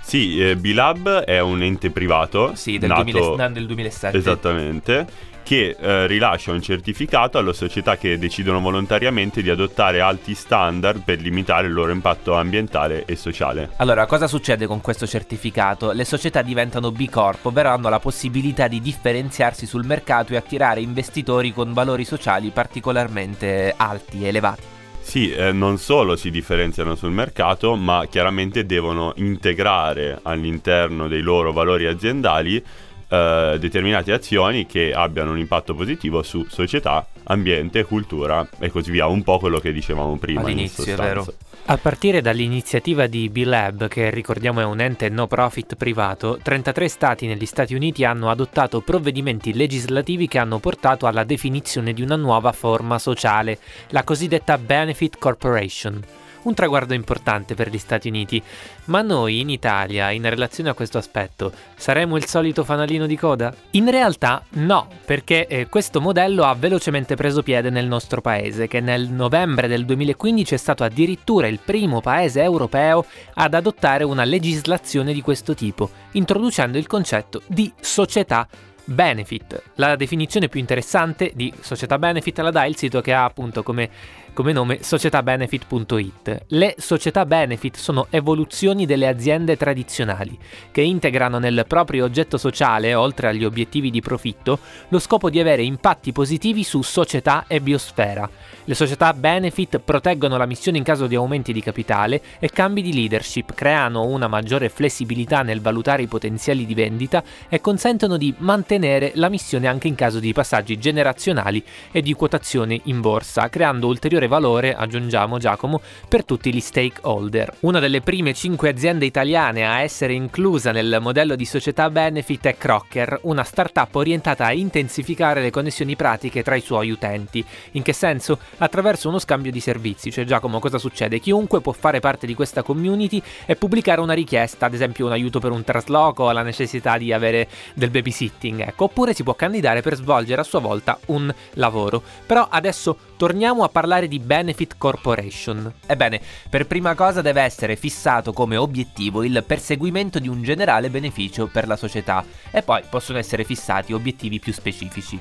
Sì, 0.00 0.42
eh, 0.42 0.56
B-Lab 0.56 1.20
è 1.24 1.40
un 1.40 1.62
ente 1.62 1.90
privato. 1.90 2.54
Sì, 2.54 2.78
del, 2.78 2.88
nato... 2.88 3.02
2000, 3.02 3.48
del 3.48 3.66
2007. 3.66 4.16
Esattamente 4.16 5.06
che 5.44 5.76
eh, 5.78 6.06
rilascia 6.08 6.50
un 6.50 6.60
certificato 6.60 7.38
alle 7.38 7.52
società 7.52 7.96
che 7.96 8.18
decidono 8.18 8.60
volontariamente 8.60 9.42
di 9.42 9.50
adottare 9.50 10.00
alti 10.00 10.34
standard 10.34 11.02
per 11.04 11.20
limitare 11.20 11.68
il 11.68 11.72
loro 11.72 11.92
impatto 11.92 12.34
ambientale 12.34 13.04
e 13.04 13.14
sociale. 13.14 13.70
Allora, 13.76 14.06
cosa 14.06 14.26
succede 14.26 14.66
con 14.66 14.80
questo 14.80 15.06
certificato? 15.06 15.92
Le 15.92 16.04
società 16.04 16.42
diventano 16.42 16.90
B 16.90 17.08
Corp, 17.08 17.44
ovvero 17.44 17.68
hanno 17.68 17.88
la 17.88 18.00
possibilità 18.00 18.66
di 18.66 18.80
differenziarsi 18.80 19.66
sul 19.66 19.84
mercato 19.84 20.32
e 20.32 20.36
attirare 20.36 20.80
investitori 20.80 21.52
con 21.52 21.72
valori 21.72 22.04
sociali 22.04 22.48
particolarmente 22.48 23.74
alti 23.76 24.24
e 24.24 24.28
elevati. 24.28 24.62
Sì, 25.04 25.30
eh, 25.30 25.52
non 25.52 25.76
solo 25.76 26.16
si 26.16 26.30
differenziano 26.30 26.94
sul 26.94 27.10
mercato, 27.10 27.76
ma 27.76 28.06
chiaramente 28.08 28.64
devono 28.64 29.12
integrare 29.16 30.18
all'interno 30.22 31.08
dei 31.08 31.20
loro 31.20 31.52
valori 31.52 31.84
aziendali 31.86 32.64
eh, 33.08 33.56
determinate 33.58 34.12
azioni 34.12 34.66
che 34.66 34.92
abbiano 34.92 35.32
un 35.32 35.38
impatto 35.38 35.74
positivo 35.74 36.22
su 36.22 36.46
società, 36.48 37.06
ambiente, 37.24 37.84
cultura 37.84 38.46
e 38.58 38.70
così 38.70 38.90
via, 38.90 39.06
un 39.06 39.22
po' 39.22 39.38
quello 39.38 39.58
che 39.58 39.72
dicevamo 39.72 40.16
prima. 40.16 40.42
All'inizio, 40.42 40.84
è 40.84 40.96
vero. 40.96 41.26
A 41.66 41.78
partire 41.78 42.20
dall'iniziativa 42.20 43.06
di 43.06 43.30
B-Lab, 43.30 43.88
che 43.88 44.10
ricordiamo 44.10 44.60
è 44.60 44.64
un 44.64 44.80
ente 44.80 45.08
no 45.08 45.26
profit 45.26 45.76
privato, 45.76 46.38
33 46.42 46.88
stati 46.88 47.26
negli 47.26 47.46
Stati 47.46 47.74
Uniti 47.74 48.04
hanno 48.04 48.28
adottato 48.28 48.80
provvedimenti 48.80 49.54
legislativi 49.54 50.28
che 50.28 50.38
hanno 50.38 50.58
portato 50.58 51.06
alla 51.06 51.24
definizione 51.24 51.94
di 51.94 52.02
una 52.02 52.16
nuova 52.16 52.52
forma 52.52 52.98
sociale, 52.98 53.58
la 53.88 54.04
cosiddetta 54.04 54.58
Benefit 54.58 55.18
Corporation 55.18 56.02
un 56.44 56.54
traguardo 56.54 56.94
importante 56.94 57.54
per 57.54 57.68
gli 57.68 57.78
Stati 57.78 58.08
Uniti. 58.08 58.42
Ma 58.86 59.02
noi 59.02 59.40
in 59.40 59.50
Italia, 59.50 60.10
in 60.10 60.28
relazione 60.28 60.70
a 60.70 60.74
questo 60.74 60.98
aspetto, 60.98 61.52
saremo 61.76 62.16
il 62.16 62.26
solito 62.26 62.64
fanalino 62.64 63.06
di 63.06 63.16
coda? 63.16 63.54
In 63.72 63.90
realtà 63.90 64.42
no, 64.50 64.88
perché 65.04 65.46
eh, 65.46 65.68
questo 65.68 66.00
modello 66.00 66.44
ha 66.44 66.54
velocemente 66.54 67.16
preso 67.16 67.42
piede 67.42 67.70
nel 67.70 67.86
nostro 67.86 68.20
paese, 68.20 68.68
che 68.68 68.80
nel 68.80 69.08
novembre 69.08 69.68
del 69.68 69.84
2015 69.84 70.54
è 70.54 70.58
stato 70.58 70.84
addirittura 70.84 71.46
il 71.46 71.60
primo 71.64 72.00
paese 72.00 72.42
europeo 72.42 73.04
ad 73.34 73.54
adottare 73.54 74.04
una 74.04 74.24
legislazione 74.24 75.12
di 75.12 75.20
questo 75.20 75.54
tipo, 75.54 75.90
introducendo 76.12 76.78
il 76.78 76.86
concetto 76.86 77.42
di 77.46 77.72
società 77.80 78.46
benefit. 78.84 79.62
La 79.76 79.96
definizione 79.96 80.48
più 80.48 80.60
interessante 80.60 81.32
di 81.34 81.52
società 81.60 81.98
benefit 81.98 82.38
la 82.40 82.50
dà 82.50 82.64
il 82.66 82.76
sito 82.76 83.00
che 83.00 83.12
ha 83.12 83.24
appunto 83.24 83.62
come 83.62 83.90
come 84.34 84.52
nome 84.52 84.82
societabenefit.it. 84.82 86.44
Le 86.48 86.74
società 86.76 87.24
benefit 87.24 87.76
sono 87.76 88.08
evoluzioni 88.10 88.84
delle 88.84 89.06
aziende 89.06 89.56
tradizionali, 89.56 90.36
che 90.70 90.82
integrano 90.82 91.38
nel 91.38 91.64
proprio 91.66 92.04
oggetto 92.04 92.36
sociale, 92.36 92.94
oltre 92.94 93.28
agli 93.28 93.44
obiettivi 93.44 93.90
di 93.90 94.02
profitto, 94.02 94.58
lo 94.88 94.98
scopo 94.98 95.30
di 95.30 95.40
avere 95.40 95.62
impatti 95.62 96.12
positivi 96.12 96.64
su 96.64 96.82
società 96.82 97.44
e 97.46 97.60
biosfera. 97.60 98.28
Le 98.64 98.74
società 98.74 99.12
benefit 99.12 99.78
proteggono 99.78 100.36
la 100.36 100.46
missione 100.46 100.78
in 100.78 100.84
caso 100.84 101.06
di 101.06 101.14
aumenti 101.14 101.52
di 101.52 101.60
capitale 101.62 102.20
e 102.38 102.50
cambi 102.50 102.82
di 102.82 102.92
leadership, 102.92 103.54
creano 103.54 104.04
una 104.04 104.26
maggiore 104.26 104.68
flessibilità 104.68 105.42
nel 105.42 105.60
valutare 105.60 106.02
i 106.02 106.06
potenziali 106.06 106.66
di 106.66 106.74
vendita 106.74 107.22
e 107.48 107.60
consentono 107.60 108.16
di 108.16 108.34
mantenere 108.38 109.12
la 109.14 109.28
missione 109.28 109.68
anche 109.68 109.86
in 109.86 109.94
caso 109.94 110.18
di 110.18 110.32
passaggi 110.32 110.78
generazionali 110.78 111.62
e 111.92 112.02
di 112.02 112.12
quotazione 112.14 112.80
in 112.84 113.00
borsa, 113.00 113.48
creando 113.48 113.86
ulteriore 113.86 114.23
maggiore 114.24 114.28
valore, 114.28 114.74
aggiungiamo 114.74 115.38
Giacomo, 115.38 115.80
per 116.08 116.24
tutti 116.24 116.52
gli 116.52 116.60
stakeholder. 116.60 117.56
Una 117.60 117.78
delle 117.78 118.00
prime 118.00 118.32
5 118.32 118.68
aziende 118.68 119.04
italiane 119.04 119.66
a 119.66 119.80
essere 119.80 120.12
inclusa 120.12 120.72
nel 120.72 120.98
modello 121.00 121.36
di 121.36 121.44
società 121.44 121.90
benefit 121.90 122.46
è 122.46 122.56
Crocker, 122.56 123.20
una 123.22 123.44
startup 123.44 123.94
orientata 123.94 124.46
a 124.46 124.52
intensificare 124.52 125.40
le 125.40 125.50
connessioni 125.50 125.96
pratiche 125.96 126.42
tra 126.42 126.54
i 126.54 126.60
suoi 126.60 126.90
utenti. 126.90 127.44
In 127.72 127.82
che 127.82 127.92
senso? 127.92 128.38
Attraverso 128.58 129.08
uno 129.08 129.18
scambio 129.18 129.50
di 129.50 129.60
servizi, 129.60 130.10
cioè 130.10 130.24
Giacomo 130.24 130.58
cosa 130.58 130.78
succede? 130.78 131.20
Chiunque 131.20 131.60
può 131.60 131.72
fare 131.72 132.00
parte 132.00 132.26
di 132.26 132.34
questa 132.34 132.62
community 132.62 133.22
e 133.46 133.56
pubblicare 133.56 134.00
una 134.00 134.14
richiesta, 134.14 134.66
ad 134.66 134.74
esempio 134.74 135.06
un 135.06 135.12
aiuto 135.12 135.40
per 135.40 135.50
un 135.50 135.64
trasloco 135.64 136.24
o 136.24 136.32
la 136.32 136.42
necessità 136.42 136.96
di 136.98 137.12
avere 137.12 137.48
del 137.74 137.90
babysitting, 137.90 138.60
ecco, 138.60 138.84
oppure 138.84 139.14
si 139.14 139.22
può 139.22 139.34
candidare 139.34 139.82
per 139.82 139.96
svolgere 139.96 140.40
a 140.40 140.44
sua 140.44 140.60
volta 140.60 140.98
un 141.06 141.32
lavoro. 141.54 142.02
Però 142.26 142.46
adesso 142.50 142.96
torniamo 143.24 143.64
a 143.64 143.70
parlare 143.70 144.06
di 144.06 144.18
Benefit 144.18 144.74
Corporation. 144.76 145.72
Ebbene, 145.86 146.20
per 146.50 146.66
prima 146.66 146.94
cosa 146.94 147.22
deve 147.22 147.40
essere 147.40 147.74
fissato 147.74 148.34
come 148.34 148.58
obiettivo 148.58 149.24
il 149.24 149.42
perseguimento 149.46 150.18
di 150.18 150.28
un 150.28 150.42
generale 150.42 150.90
beneficio 150.90 151.46
per 151.46 151.66
la 151.66 151.76
società 151.76 152.22
e 152.50 152.60
poi 152.60 152.82
possono 152.90 153.16
essere 153.16 153.44
fissati 153.44 153.94
obiettivi 153.94 154.40
più 154.40 154.52
specifici. 154.52 155.18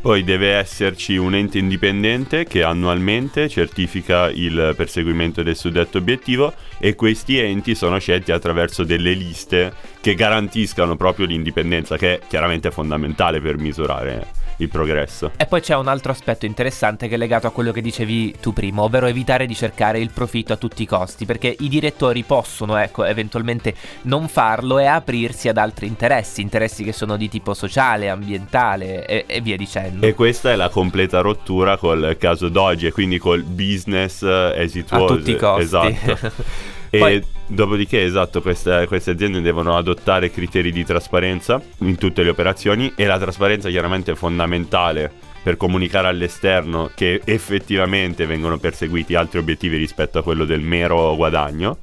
Poi 0.00 0.22
deve 0.22 0.52
esserci 0.52 1.16
un 1.16 1.34
ente 1.34 1.58
indipendente 1.58 2.44
che 2.44 2.62
annualmente 2.62 3.48
certifica 3.48 4.30
il 4.30 4.74
perseguimento 4.76 5.42
del 5.42 5.56
suddetto 5.56 5.98
obiettivo 5.98 6.54
e 6.78 6.94
questi 6.94 7.36
enti 7.40 7.74
sono 7.74 7.98
scelti 7.98 8.30
attraverso 8.30 8.84
delle 8.84 9.14
liste 9.14 9.72
che 10.00 10.14
garantiscano 10.14 10.94
proprio 10.94 11.26
l'indipendenza 11.26 11.96
che 11.96 12.14
è 12.14 12.20
chiaramente 12.28 12.70
fondamentale 12.70 13.40
per 13.40 13.58
misurare 13.58 14.49
il 14.62 14.68
progresso. 14.68 15.32
E 15.36 15.46
poi 15.46 15.60
c'è 15.60 15.76
un 15.76 15.88
altro 15.88 16.12
aspetto 16.12 16.46
interessante 16.46 17.08
che 17.08 17.14
è 17.14 17.18
legato 17.18 17.46
a 17.46 17.50
quello 17.50 17.72
che 17.72 17.80
dicevi 17.80 18.36
tu 18.40 18.52
prima, 18.52 18.82
ovvero 18.82 19.06
evitare 19.06 19.46
di 19.46 19.54
cercare 19.54 19.98
il 19.98 20.10
profitto 20.10 20.52
a 20.52 20.56
tutti 20.56 20.82
i 20.82 20.86
costi, 20.86 21.26
perché 21.26 21.54
i 21.58 21.68
direttori 21.68 22.22
possono, 22.22 22.76
ecco, 22.76 23.04
eventualmente 23.04 23.74
non 24.02 24.28
farlo 24.28 24.78
e 24.78 24.86
aprirsi 24.86 25.48
ad 25.48 25.56
altri 25.56 25.86
interessi, 25.86 26.40
interessi 26.40 26.84
che 26.84 26.92
sono 26.92 27.16
di 27.16 27.28
tipo 27.28 27.54
sociale, 27.54 28.08
ambientale 28.08 29.06
e, 29.06 29.24
e 29.26 29.40
via 29.40 29.56
dicendo. 29.56 30.06
E 30.06 30.14
questa 30.14 30.50
è 30.50 30.56
la 30.56 30.68
completa 30.68 31.20
rottura 31.20 31.76
col 31.76 32.16
caso 32.18 32.48
Doge, 32.48 32.88
e 32.88 32.92
quindi 32.92 33.18
col 33.18 33.42
business 33.42 34.22
it 34.22 34.90
was. 34.90 35.10
A 35.10 35.14
tutti 35.14 35.30
i 35.30 35.36
costi. 35.36 35.62
Esatto. 35.62 36.32
E 36.90 36.98
Poi... 36.98 37.24
dopodiché, 37.46 38.02
esatto, 38.02 38.42
queste, 38.42 38.86
queste, 38.88 39.12
aziende 39.12 39.40
devono 39.40 39.76
adottare 39.76 40.30
criteri 40.30 40.72
di 40.72 40.84
trasparenza 40.84 41.62
in 41.78 41.96
tutte 41.96 42.24
le 42.24 42.30
operazioni 42.30 42.92
e 42.96 43.06
la 43.06 43.18
trasparenza 43.18 43.68
chiaramente 43.68 44.12
è 44.12 44.14
fondamentale 44.16 45.10
per 45.42 45.56
comunicare 45.56 46.08
all'esterno 46.08 46.90
che 46.94 47.20
effettivamente 47.24 48.26
vengono 48.26 48.58
perseguiti 48.58 49.14
altri 49.14 49.38
obiettivi 49.38 49.76
rispetto 49.76 50.18
a 50.18 50.22
quello 50.22 50.44
del 50.44 50.60
mero 50.60 51.14
guadagno. 51.14 51.78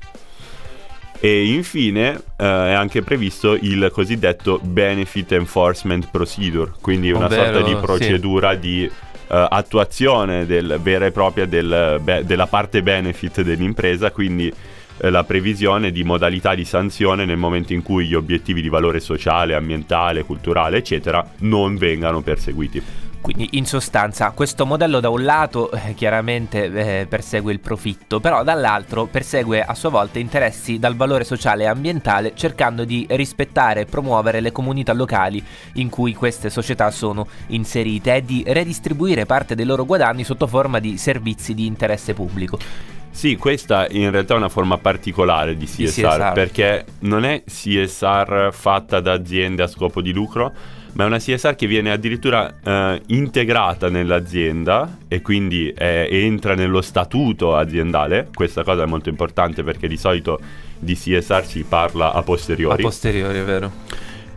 E 1.19 1.47
infine 1.47 2.13
eh, 2.37 2.43
è 2.45 2.73
anche 2.73 3.01
previsto 3.01 3.53
il 3.53 3.89
cosiddetto 3.91 4.59
Benefit 4.61 5.31
Enforcement 5.31 6.09
Procedure, 6.11 6.73
quindi 6.79 7.11
una 7.11 7.25
Ovvero, 7.25 7.43
sorta 7.43 7.61
di 7.61 7.75
procedura 7.75 8.51
sì. 8.51 8.59
di 8.59 8.91
Uh, 9.27 9.45
attuazione 9.49 10.45
del, 10.45 10.79
vera 10.81 11.05
e 11.05 11.11
propria 11.11 11.45
del, 11.45 11.99
be, 12.01 12.23
della 12.23 12.47
parte 12.47 12.81
benefit 12.81 13.41
dell'impresa, 13.41 14.09
quindi 14.09 14.49
uh, 14.97 15.09
la 15.09 15.23
previsione 15.23 15.91
di 15.91 16.03
modalità 16.03 16.55
di 16.55 16.65
sanzione 16.65 17.25
nel 17.25 17.37
momento 17.37 17.73
in 17.73 17.83
cui 17.83 18.07
gli 18.07 18.15
obiettivi 18.15 18.61
di 18.61 18.69
valore 18.69 18.99
sociale, 18.99 19.55
ambientale, 19.55 20.23
culturale, 20.23 20.77
eccetera, 20.77 21.25
non 21.39 21.77
vengano 21.77 22.21
perseguiti. 22.21 23.05
Quindi 23.27 23.57
in 23.57 23.65
sostanza 23.65 24.31
questo 24.31 24.65
modello 24.65 25.01
da 25.01 25.09
un 25.09 25.23
lato 25.23 25.69
eh, 25.71 25.93
chiaramente 25.95 26.63
eh, 27.01 27.07
persegue 27.07 27.51
il 27.51 27.59
profitto, 27.59 28.21
però 28.21 28.41
dall'altro 28.41 29.05
persegue 29.05 29.61
a 29.61 29.73
sua 29.73 29.89
volta 29.89 30.17
interessi 30.17 30.79
dal 30.79 30.95
valore 30.95 31.25
sociale 31.25 31.63
e 31.63 31.67
ambientale 31.67 32.33
cercando 32.35 32.85
di 32.85 33.05
rispettare 33.09 33.81
e 33.81 33.85
promuovere 33.85 34.39
le 34.39 34.53
comunità 34.53 34.93
locali 34.93 35.43
in 35.73 35.89
cui 35.89 36.13
queste 36.13 36.49
società 36.49 36.89
sono 36.89 37.27
inserite 37.47 38.15
e 38.15 38.23
di 38.23 38.45
redistribuire 38.47 39.25
parte 39.25 39.55
dei 39.55 39.65
loro 39.65 39.83
guadagni 39.83 40.23
sotto 40.23 40.47
forma 40.47 40.79
di 40.79 40.97
servizi 40.97 41.53
di 41.53 41.65
interesse 41.65 42.13
pubblico. 42.13 42.95
Sì, 43.17 43.35
questa 43.35 43.87
in 43.89 44.11
realtà 44.11 44.35
è 44.35 44.37
una 44.37 44.47
forma 44.47 44.77
particolare 44.77 45.57
di 45.57 45.65
CSR, 45.65 45.81
Di 45.81 45.89
CSR. 45.89 46.31
perché 46.33 46.85
non 46.99 47.25
è 47.25 47.41
CSR 47.43 48.49
fatta 48.51 48.99
da 48.99 49.13
aziende 49.13 49.63
a 49.63 49.67
scopo 49.67 50.03
di 50.03 50.13
lucro, 50.13 50.53
ma 50.93 51.03
è 51.03 51.07
una 51.07 51.17
CSR 51.17 51.55
che 51.55 51.65
viene 51.65 51.91
addirittura 51.91 52.53
eh, 52.63 53.01
integrata 53.07 53.89
nell'azienda 53.89 54.97
e 55.07 55.23
quindi 55.23 55.71
eh, 55.75 56.07
entra 56.11 56.53
nello 56.53 56.83
statuto 56.83 57.55
aziendale. 57.55 58.29
Questa 58.31 58.63
cosa 58.63 58.83
è 58.83 58.85
molto 58.85 59.09
importante 59.09 59.63
perché 59.63 59.87
di 59.87 59.97
solito 59.97 60.39
di 60.77 60.93
CSR 60.93 61.43
si 61.43 61.65
parla 61.67 62.13
a 62.13 62.21
posteriori. 62.21 62.83
A 62.83 62.85
posteriori, 62.85 63.39
è 63.39 63.43
vero. 63.43 63.71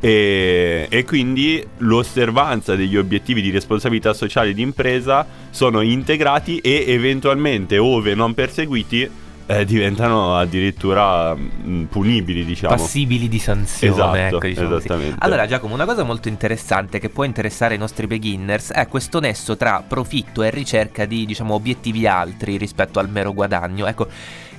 E, 0.01 0.87
e 0.89 1.05
quindi 1.05 1.65
l'osservanza 1.79 2.75
degli 2.75 2.97
obiettivi 2.97 3.43
di 3.43 3.51
responsabilità 3.51 4.13
sociale 4.15 4.55
di 4.55 4.63
impresa 4.63 5.27
sono 5.51 5.83
integrati 5.83 6.59
e 6.59 6.85
eventualmente, 6.89 7.79
ove 7.79 8.15
non 8.15 8.33
perseguiti, 8.35 9.09
eh, 9.51 9.65
diventano 9.65 10.37
addirittura 10.37 11.35
mh, 11.35 11.85
punibili, 11.91 12.45
diciamo. 12.45 12.77
Passibili 12.77 13.29
di 13.29 13.41
sanzione, 13.41 13.93
Esatto, 13.93 14.37
ecco, 14.37 14.47
diciamo 14.47 14.69
così. 14.69 14.87
esattamente. 14.87 15.17
Allora, 15.19 15.47
Giacomo, 15.47 15.75
una 15.75 15.85
cosa 15.85 16.05
molto 16.05 16.29
interessante 16.29 17.01
che 17.01 17.09
può 17.09 17.25
interessare 17.25 17.75
i 17.75 17.79
nostri 17.79 18.07
beginners 18.07 18.71
è 18.71 18.87
questo 18.87 19.19
nesso 19.19 19.57
tra 19.57 19.83
profitto 19.87 20.45
e 20.45 20.51
ricerca 20.51 21.05
di, 21.05 21.27
diciamo, 21.27 21.55
obiettivi 21.55 22.07
altri 22.07 22.57
rispetto 22.59 23.01
al 23.01 23.11
mero 23.11 23.33
guadagno. 23.33 23.87
Ecco, 23.89 24.07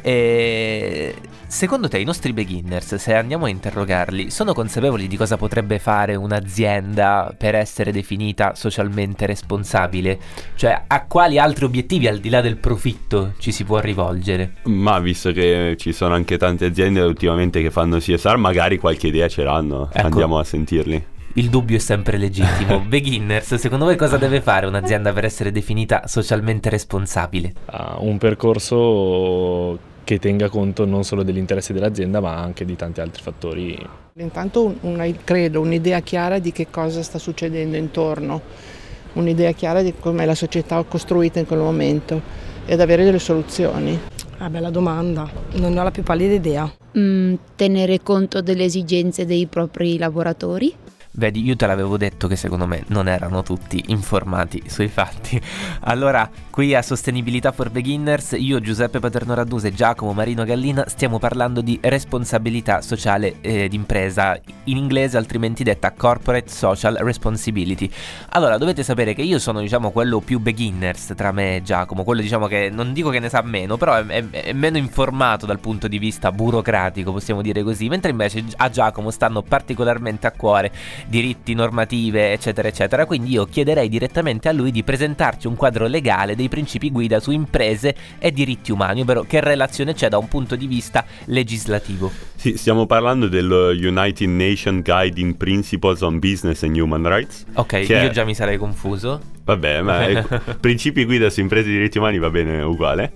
eh, 0.01 1.13
secondo 1.47 1.87
te 1.87 1.99
i 1.99 2.03
nostri 2.03 2.33
beginners, 2.33 2.95
se 2.95 3.13
andiamo 3.13 3.45
a 3.45 3.49
interrogarli, 3.49 4.29
sono 4.29 4.53
consapevoli 4.53 5.07
di 5.07 5.17
cosa 5.17 5.37
potrebbe 5.37 5.79
fare 5.79 6.15
un'azienda 6.15 7.33
per 7.37 7.55
essere 7.55 7.91
definita 7.91 8.55
socialmente 8.55 9.25
responsabile? 9.25 10.19
Cioè, 10.55 10.83
a 10.87 11.05
quali 11.05 11.37
altri 11.37 11.65
obiettivi 11.65 12.07
al 12.07 12.19
di 12.19 12.29
là 12.29 12.41
del 12.41 12.57
profitto 12.57 13.33
ci 13.39 13.51
si 13.51 13.63
può 13.63 13.79
rivolgere? 13.79 14.55
Ma 14.63 14.99
visto 14.99 15.31
che 15.31 15.75
ci 15.77 15.93
sono 15.93 16.13
anche 16.13 16.37
tante 16.37 16.65
aziende 16.65 17.01
ultimamente 17.01 17.61
che 17.61 17.71
fanno 17.71 17.97
CSR, 17.97 18.37
magari 18.37 18.77
qualche 18.77 19.07
idea 19.07 19.27
ce 19.27 19.43
l'hanno. 19.43 19.89
Ecco. 19.91 20.07
Andiamo 20.07 20.37
a 20.39 20.43
sentirli. 20.43 21.05
Il 21.33 21.49
dubbio 21.49 21.77
è 21.77 21.79
sempre 21.79 22.17
legittimo. 22.17 22.79
Beginners, 22.85 23.55
secondo 23.55 23.85
voi 23.85 23.95
cosa 23.95 24.17
deve 24.17 24.41
fare 24.41 24.65
un'azienda 24.65 25.13
per 25.13 25.23
essere 25.23 25.51
definita 25.51 26.07
socialmente 26.07 26.69
responsabile? 26.69 27.53
ha 27.65 27.97
un 27.99 28.17
percorso 28.17 29.79
che 30.03 30.19
tenga 30.19 30.49
conto 30.49 30.85
non 30.85 31.03
solo 31.03 31.23
degli 31.23 31.37
interessi 31.37 31.73
dell'azienda 31.73 32.19
ma 32.19 32.35
anche 32.37 32.65
di 32.65 32.75
tanti 32.75 33.01
altri 33.01 33.21
fattori. 33.21 33.77
Intanto 34.15 34.63
un- 34.65 34.75
una- 34.81 35.07
credo 35.23 35.61
un'idea 35.61 35.99
chiara 36.01 36.39
di 36.39 36.51
che 36.51 36.67
cosa 36.69 37.01
sta 37.01 37.17
succedendo 37.17 37.77
intorno, 37.77 38.41
un'idea 39.13 39.51
chiara 39.51 39.81
di 39.81 39.93
come 39.99 40.25
la 40.25 40.35
società 40.35 40.79
è 40.79 40.85
costruita 40.87 41.39
in 41.39 41.45
quel 41.45 41.59
momento 41.59 42.21
ed 42.65 42.79
avere 42.79 43.03
delle 43.03 43.19
soluzioni. 43.19 43.99
Ah, 44.37 44.49
bella 44.49 44.69
domanda. 44.69 45.29
Non 45.53 45.77
ho 45.77 45.83
la 45.83 45.91
più 45.91 46.03
pallida 46.03 46.33
idea. 46.33 46.71
Mm, 46.97 47.35
tenere 47.55 48.01
conto 48.01 48.41
delle 48.41 48.63
esigenze 48.63 49.25
dei 49.25 49.45
propri 49.45 49.97
lavoratori. 49.97 50.73
Vedi, 51.13 51.43
io 51.43 51.57
te 51.57 51.67
l'avevo 51.67 51.97
detto 51.97 52.29
che 52.29 52.37
secondo 52.37 52.65
me 52.65 52.85
non 52.87 53.09
erano 53.09 53.43
tutti 53.43 53.83
informati 53.87 54.63
sui 54.69 54.87
fatti. 54.87 55.41
Allora, 55.81 56.29
qui 56.49 56.73
a 56.73 56.81
Sostenibilità 56.81 57.51
for 57.51 57.69
Beginners, 57.69 58.33
io, 58.37 58.61
Giuseppe 58.61 58.99
Paterno 58.99 59.33
Raddusa 59.33 59.67
e 59.67 59.73
Giacomo 59.73 60.13
Marino 60.13 60.45
Gallina 60.45 60.85
stiamo 60.87 61.19
parlando 61.19 61.59
di 61.59 61.77
responsabilità 61.81 62.81
sociale 62.81 63.35
eh, 63.41 63.67
d'impresa, 63.67 64.39
in 64.65 64.77
inglese 64.77 65.17
altrimenti 65.17 65.63
detta 65.63 65.91
Corporate 65.91 66.49
Social 66.49 66.95
Responsibility. 66.95 67.91
Allora, 68.29 68.57
dovete 68.57 68.81
sapere 68.81 69.13
che 69.13 69.21
io 69.21 69.37
sono, 69.37 69.59
diciamo, 69.59 69.91
quello 69.91 70.21
più 70.21 70.39
beginners 70.39 71.11
tra 71.17 71.33
me 71.33 71.57
e 71.57 71.61
Giacomo, 71.61 72.05
quello 72.05 72.21
diciamo 72.21 72.47
che 72.47 72.69
non 72.71 72.93
dico 72.93 73.09
che 73.09 73.19
ne 73.19 73.27
sa 73.27 73.41
meno, 73.41 73.75
però 73.75 73.95
è, 73.95 74.05
è- 74.05 74.29
è 74.29 74.53
meno 74.53 74.77
informato 74.77 75.45
dal 75.45 75.59
punto 75.59 75.89
di 75.89 75.99
vista 75.99 76.31
burocratico, 76.31 77.11
possiamo 77.11 77.41
dire 77.41 77.63
così, 77.63 77.89
mentre 77.89 78.11
invece 78.11 78.45
a 78.55 78.69
Giacomo 78.69 79.11
stanno 79.11 79.41
particolarmente 79.41 80.25
a 80.25 80.31
cuore 80.31 80.71
diritti, 81.07 81.53
normative, 81.53 82.31
eccetera, 82.33 82.67
eccetera. 82.67 83.05
Quindi 83.05 83.31
io 83.31 83.45
chiederei 83.45 83.89
direttamente 83.89 84.49
a 84.49 84.51
lui 84.51 84.71
di 84.71 84.83
presentarci 84.83 85.47
un 85.47 85.55
quadro 85.55 85.87
legale 85.87 86.35
dei 86.35 86.49
principi 86.49 86.91
guida 86.91 87.19
su 87.19 87.31
imprese 87.31 87.95
e 88.19 88.31
diritti 88.31 88.71
umani, 88.71 89.01
ovvero 89.01 89.23
che 89.23 89.39
relazione 89.39 89.93
c'è 89.93 90.09
da 90.09 90.17
un 90.17 90.27
punto 90.27 90.55
di 90.55 90.67
vista 90.67 91.05
legislativo. 91.25 92.11
Sì, 92.35 92.57
stiamo 92.57 92.85
parlando 92.85 93.27
dello 93.27 93.69
United 93.69 94.27
Nations 94.27 94.81
Guiding 94.83 95.35
Principles 95.35 96.01
on 96.01 96.19
Business 96.19 96.63
and 96.63 96.75
Human 96.77 97.07
Rights. 97.07 97.45
Ok, 97.53 97.73
io 97.87 97.97
è- 97.97 98.09
già 98.09 98.23
mi 98.23 98.33
sarei 98.33 98.57
confuso. 98.57 99.19
Vabbè, 99.43 99.81
ma 99.81 100.25
principi 100.59 101.03
guida 101.05 101.29
su 101.29 101.39
imprese 101.39 101.69
e 101.69 101.71
diritti 101.73 101.97
umani 101.97 102.19
va 102.19 102.29
bene 102.29 102.61
uguale. 102.61 103.11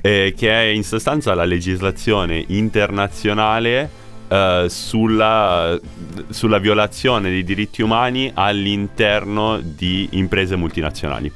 eh, 0.00 0.32
che 0.36 0.50
è 0.50 0.64
in 0.66 0.84
sostanza 0.84 1.34
la 1.34 1.44
legislazione 1.44 2.44
internazionale 2.48 4.06
eh, 4.28 4.66
sulla, 4.68 5.78
sulla 6.28 6.58
violazione 6.58 7.30
dei 7.30 7.44
diritti 7.44 7.82
umani 7.82 8.30
all'interno 8.34 9.58
di 9.60 10.08
imprese 10.12 10.56
multinazionali. 10.56 11.32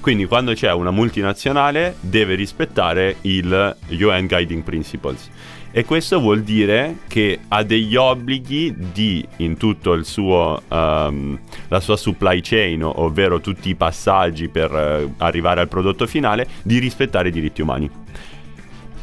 Quindi 0.00 0.26
quando 0.26 0.52
c'è 0.52 0.72
una 0.72 0.92
multinazionale 0.92 1.96
deve 1.98 2.36
rispettare 2.36 3.16
il 3.22 3.76
UN 3.88 4.26
Guiding 4.26 4.62
Principles. 4.62 5.28
E 5.72 5.84
questo 5.84 6.20
vuol 6.20 6.42
dire 6.42 6.98
che 7.06 7.40
ha 7.48 7.62
degli 7.62 7.96
obblighi 7.96 8.74
di, 8.92 9.26
in 9.38 9.56
tutto 9.56 9.92
il 9.92 10.04
suo, 10.04 10.62
ehm, 10.68 11.38
la 11.68 11.80
sua 11.80 11.96
supply 11.96 12.40
chain, 12.40 12.82
ovvero 12.82 13.40
tutti 13.40 13.68
i 13.68 13.74
passaggi 13.74 14.48
per 14.48 14.72
eh, 14.72 15.12
arrivare 15.18 15.60
al 15.60 15.68
prodotto 15.68 16.06
finale, 16.06 16.46
di 16.62 16.78
rispettare 16.78 17.28
i 17.28 17.32
diritti 17.32 17.60
umani. 17.60 17.90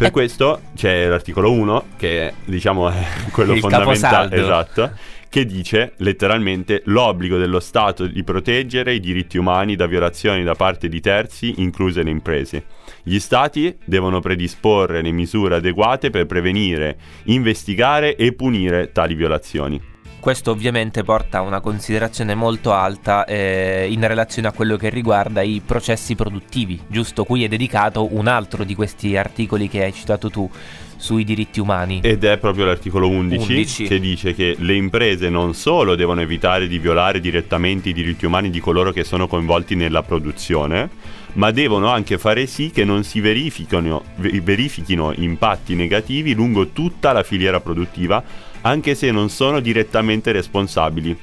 Per 0.03 0.12
questo 0.12 0.60
c'è 0.75 1.07
l'articolo 1.07 1.50
1, 1.53 1.86
che 1.95 2.33
diciamo 2.43 2.89
è 2.89 3.05
quello 3.31 3.53
Il 3.53 3.60
fondamentale, 3.60 4.36
esatto, 4.36 4.91
che 5.29 5.45
dice 5.45 5.93
letteralmente 5.98 6.81
l'obbligo 6.88 7.38
dello 7.38 7.62
Stato 7.62 8.05
di 8.05 8.22
proteggere 8.22 8.95
i 8.95 9.00
diritti 9.00 9.38
umani 9.38 9.77
da 9.77 9.88
violazioni 9.88 10.43
da 10.43 10.55
parte 10.55 10.89
di 10.89 11.00
terzi, 11.00 11.62
incluse 11.62 12.03
le 12.03 12.10
imprese. 12.10 12.65
Gli 13.01 13.17
Stati 13.17 13.77
devono 13.86 14.19
predisporre 14.19 15.01
le 15.01 15.12
misure 15.12 15.55
adeguate 15.55 16.10
per 16.10 16.25
prevenire, 16.25 16.98
investigare 17.25 18.17
e 18.17 18.33
punire 18.33 18.91
tali 18.91 19.15
violazioni. 19.15 19.92
Questo 20.23 20.51
ovviamente 20.51 21.03
porta 21.03 21.39
a 21.39 21.41
una 21.41 21.59
considerazione 21.59 22.33
molto 22.33 22.71
alta 22.71 23.25
eh, 23.25 23.89
in 23.91 24.07
relazione 24.07 24.47
a 24.47 24.53
quello 24.53 24.77
che 24.77 24.87
riguarda 24.87 25.41
i 25.41 25.61
processi 25.65 26.15
produttivi, 26.15 26.79
giusto? 26.87 27.25
Cui 27.25 27.43
è 27.43 27.49
dedicato 27.49 28.07
un 28.15 28.27
altro 28.27 28.63
di 28.63 28.73
questi 28.73 29.17
articoli 29.17 29.67
che 29.67 29.83
hai 29.83 29.91
citato 29.91 30.29
tu 30.29 30.49
sui 30.95 31.25
diritti 31.25 31.59
umani. 31.59 31.99
Ed 32.01 32.23
è 32.23 32.37
proprio 32.37 32.63
l'articolo 32.63 33.09
11, 33.09 33.51
11. 33.51 33.83
che 33.83 33.99
dice 33.99 34.33
che 34.33 34.55
le 34.57 34.75
imprese 34.75 35.27
non 35.27 35.53
solo 35.53 35.93
devono 35.93 36.21
evitare 36.21 36.69
di 36.69 36.79
violare 36.79 37.19
direttamente 37.19 37.89
i 37.89 37.93
diritti 37.93 38.25
umani 38.25 38.49
di 38.49 38.61
coloro 38.61 38.93
che 38.93 39.03
sono 39.03 39.27
coinvolti 39.27 39.75
nella 39.75 40.03
produzione, 40.03 40.89
ma 41.33 41.51
devono 41.51 41.89
anche 41.89 42.17
fare 42.17 42.45
sì 42.45 42.71
che 42.71 42.85
non 42.85 43.03
si 43.03 43.19
verifichino, 43.19 44.03
ve- 44.15 44.39
verifichino 44.41 45.11
impatti 45.13 45.75
negativi 45.75 46.33
lungo 46.33 46.69
tutta 46.69 47.11
la 47.11 47.23
filiera 47.23 47.59
produttiva, 47.59 48.23
anche 48.63 48.96
se 48.96 49.12
non 49.12 49.29
sono 49.29 49.60
direttamente 49.62 50.32
responsabili. 50.32 51.17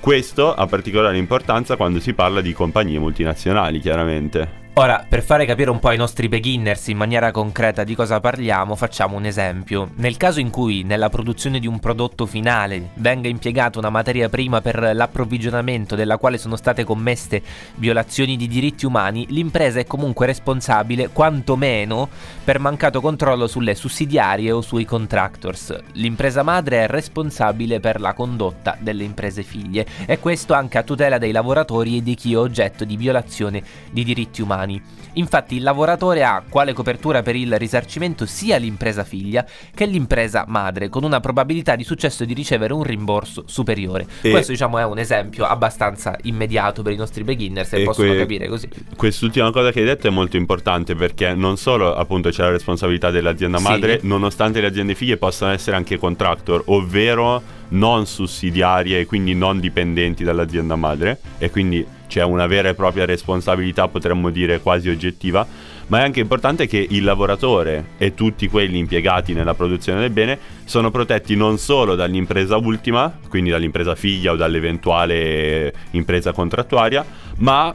Questo 0.00 0.54
ha 0.54 0.66
particolare 0.66 1.18
importanza 1.18 1.76
quando 1.76 2.00
si 2.00 2.14
parla 2.14 2.40
di 2.40 2.52
compagnie 2.52 2.98
multinazionali, 2.98 3.78
chiaramente. 3.80 4.66
Ora, 4.78 5.04
per 5.08 5.24
fare 5.24 5.44
capire 5.44 5.70
un 5.70 5.80
po' 5.80 5.88
ai 5.88 5.96
nostri 5.96 6.28
beginners 6.28 6.86
in 6.86 6.96
maniera 6.96 7.32
concreta 7.32 7.82
di 7.82 7.96
cosa 7.96 8.20
parliamo, 8.20 8.76
facciamo 8.76 9.16
un 9.16 9.24
esempio. 9.24 9.90
Nel 9.96 10.16
caso 10.16 10.38
in 10.38 10.50
cui 10.50 10.84
nella 10.84 11.08
produzione 11.08 11.58
di 11.58 11.66
un 11.66 11.80
prodotto 11.80 12.26
finale 12.26 12.90
venga 12.94 13.26
impiegata 13.26 13.80
una 13.80 13.90
materia 13.90 14.28
prima 14.28 14.60
per 14.60 14.94
l'approvvigionamento 14.94 15.96
della 15.96 16.16
quale 16.16 16.38
sono 16.38 16.54
state 16.54 16.84
commesse 16.84 17.42
violazioni 17.74 18.36
di 18.36 18.46
diritti 18.46 18.86
umani, 18.86 19.26
l'impresa 19.30 19.80
è 19.80 19.84
comunque 19.84 20.26
responsabile 20.26 21.08
quantomeno 21.08 22.08
per 22.44 22.60
mancato 22.60 23.00
controllo 23.00 23.48
sulle 23.48 23.74
sussidiarie 23.74 24.52
o 24.52 24.60
sui 24.60 24.84
contractors. 24.84 25.76
L'impresa 25.94 26.44
madre 26.44 26.84
è 26.84 26.86
responsabile 26.86 27.80
per 27.80 28.00
la 28.00 28.12
condotta 28.12 28.76
delle 28.78 29.02
imprese 29.02 29.42
figlie 29.42 29.84
e 30.06 30.20
questo 30.20 30.54
anche 30.54 30.78
a 30.78 30.84
tutela 30.84 31.18
dei 31.18 31.32
lavoratori 31.32 31.96
e 31.96 32.02
di 32.04 32.14
chi 32.14 32.34
è 32.34 32.38
oggetto 32.38 32.84
di 32.84 32.96
violazione 32.96 33.60
di 33.90 34.04
diritti 34.04 34.40
umani 34.40 34.66
umani. 34.68 34.80
Infatti 35.14 35.56
il 35.56 35.62
lavoratore 35.62 36.22
ha 36.22 36.42
quale 36.48 36.72
copertura 36.72 37.22
per 37.22 37.34
il 37.34 37.58
risarcimento 37.58 38.26
sia 38.26 38.56
l'impresa 38.58 39.02
figlia 39.02 39.44
che 39.74 39.86
l'impresa 39.86 40.44
madre, 40.46 40.88
con 40.88 41.02
una 41.02 41.18
probabilità 41.18 41.74
di 41.74 41.82
successo 41.82 42.24
di 42.24 42.34
ricevere 42.34 42.72
un 42.72 42.82
rimborso 42.82 43.44
superiore. 43.46 44.06
E 44.20 44.30
Questo 44.30 44.52
diciamo 44.52 44.78
è 44.78 44.84
un 44.84 44.98
esempio 44.98 45.44
abbastanza 45.44 46.16
immediato 46.22 46.82
per 46.82 46.92
i 46.92 46.96
nostri 46.96 47.24
beginners 47.24 47.72
e, 47.72 47.80
e 47.80 47.84
possono 47.84 48.08
que- 48.08 48.18
capire 48.18 48.48
così. 48.48 48.68
Quest'ultima 48.94 49.50
cosa 49.50 49.72
che 49.72 49.80
hai 49.80 49.86
detto 49.86 50.06
è 50.06 50.10
molto 50.10 50.36
importante 50.36 50.94
perché 50.94 51.34
non 51.34 51.56
solo 51.56 51.94
appunto 51.94 52.30
c'è 52.30 52.42
la 52.42 52.50
responsabilità 52.50 53.10
dell'azienda 53.10 53.58
madre, 53.58 54.00
sì. 54.00 54.06
nonostante 54.06 54.60
le 54.60 54.68
aziende 54.68 54.94
figlie 54.94 55.16
possano 55.16 55.52
essere 55.52 55.76
anche 55.76 55.98
contractor, 55.98 56.62
ovvero 56.66 57.56
non 57.70 58.06
sussidiarie 58.06 59.00
e 59.00 59.06
quindi 59.06 59.34
non 59.34 59.58
dipendenti 59.58 60.22
dall'azienda 60.22 60.76
madre 60.76 61.20
e 61.38 61.50
quindi 61.50 61.84
c'è 62.08 62.24
una 62.24 62.46
vera 62.46 62.70
e 62.70 62.74
propria 62.74 63.04
responsabilità, 63.04 63.86
potremmo 63.86 64.30
dire 64.30 64.60
quasi 64.60 64.88
oggettiva, 64.88 65.46
ma 65.86 66.00
è 66.00 66.02
anche 66.02 66.20
importante 66.20 66.66
che 66.66 66.84
il 66.90 67.04
lavoratore 67.04 67.90
e 67.98 68.14
tutti 68.14 68.48
quelli 68.48 68.78
impiegati 68.78 69.32
nella 69.32 69.54
produzione 69.54 70.00
del 70.00 70.10
bene 70.10 70.38
sono 70.64 70.90
protetti 70.90 71.36
non 71.36 71.58
solo 71.58 71.94
dall'impresa 71.94 72.56
ultima, 72.56 73.16
quindi 73.28 73.50
dall'impresa 73.50 73.94
figlia 73.94 74.32
o 74.32 74.36
dall'eventuale 74.36 75.72
impresa 75.92 76.32
contrattuaria, 76.32 77.04
ma 77.38 77.74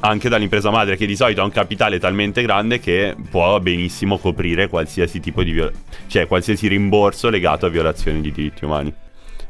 anche 0.00 0.28
dall'impresa 0.28 0.70
madre 0.70 0.96
che 0.96 1.06
di 1.06 1.16
solito 1.16 1.40
ha 1.40 1.44
un 1.44 1.50
capitale 1.50 1.98
talmente 1.98 2.42
grande 2.42 2.78
che 2.78 3.14
può 3.30 3.58
benissimo 3.60 4.18
coprire 4.18 4.68
qualsiasi 4.68 5.20
tipo 5.20 5.42
di 5.42 5.52
viola- 5.52 5.72
cioè 6.06 6.26
qualsiasi 6.26 6.68
rimborso 6.68 7.30
legato 7.30 7.64
a 7.66 7.70
violazioni 7.70 8.20
di 8.20 8.30
diritti 8.30 8.64
umani. 8.64 8.92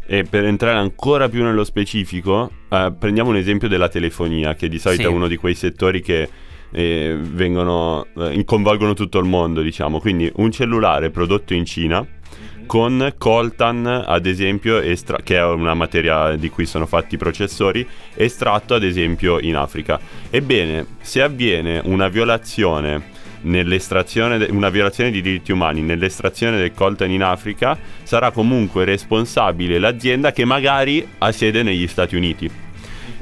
E 0.06 0.24
per 0.24 0.44
entrare 0.44 0.78
ancora 0.78 1.28
più 1.28 1.42
nello 1.42 1.64
specifico, 1.64 2.50
eh, 2.68 2.92
prendiamo 2.98 3.30
un 3.30 3.36
esempio 3.36 3.68
della 3.68 3.88
telefonia, 3.88 4.54
che 4.54 4.68
di 4.68 4.78
solito 4.78 5.02
sì. 5.02 5.08
è 5.08 5.10
uno 5.10 5.28
di 5.28 5.36
quei 5.36 5.54
settori 5.54 6.02
che 6.02 6.28
eh, 6.70 7.16
vengono, 7.18 8.06
eh, 8.16 8.44
coinvolgono 8.44 8.94
tutto 8.94 9.18
il 9.18 9.26
mondo, 9.26 9.62
diciamo. 9.62 10.00
Quindi 10.00 10.30
un 10.36 10.50
cellulare 10.50 11.10
prodotto 11.10 11.54
in 11.54 11.64
Cina 11.64 12.06
con 12.66 13.14
coltan, 13.18 13.86
ad 13.86 14.26
esempio, 14.26 14.80
estra- 14.80 15.18
che 15.22 15.36
è 15.36 15.44
una 15.44 15.74
materia 15.74 16.34
di 16.36 16.48
cui 16.48 16.66
sono 16.66 16.86
fatti 16.86 17.14
i 17.14 17.18
processori, 17.18 17.86
estratto 18.14 18.74
ad 18.74 18.82
esempio 18.82 19.38
in 19.38 19.56
Africa. 19.56 20.00
Ebbene, 20.30 20.86
se 21.00 21.22
avviene 21.22 21.80
una 21.84 22.08
violazione 22.08 23.12
de- 24.38 24.48
una 24.50 24.68
violazione 24.68 25.10
di 25.10 25.20
diritti 25.20 25.52
umani 25.52 25.82
nell'estrazione 25.82 26.58
del 26.58 26.72
coltan 26.72 27.10
in 27.10 27.22
Africa, 27.22 27.78
sarà 28.02 28.30
comunque 28.30 28.84
responsabile 28.84 29.78
l'azienda 29.78 30.32
che 30.32 30.44
magari 30.44 31.06
ha 31.18 31.32
sede 31.32 31.62
negli 31.62 31.86
Stati 31.86 32.16
Uniti. 32.16 32.50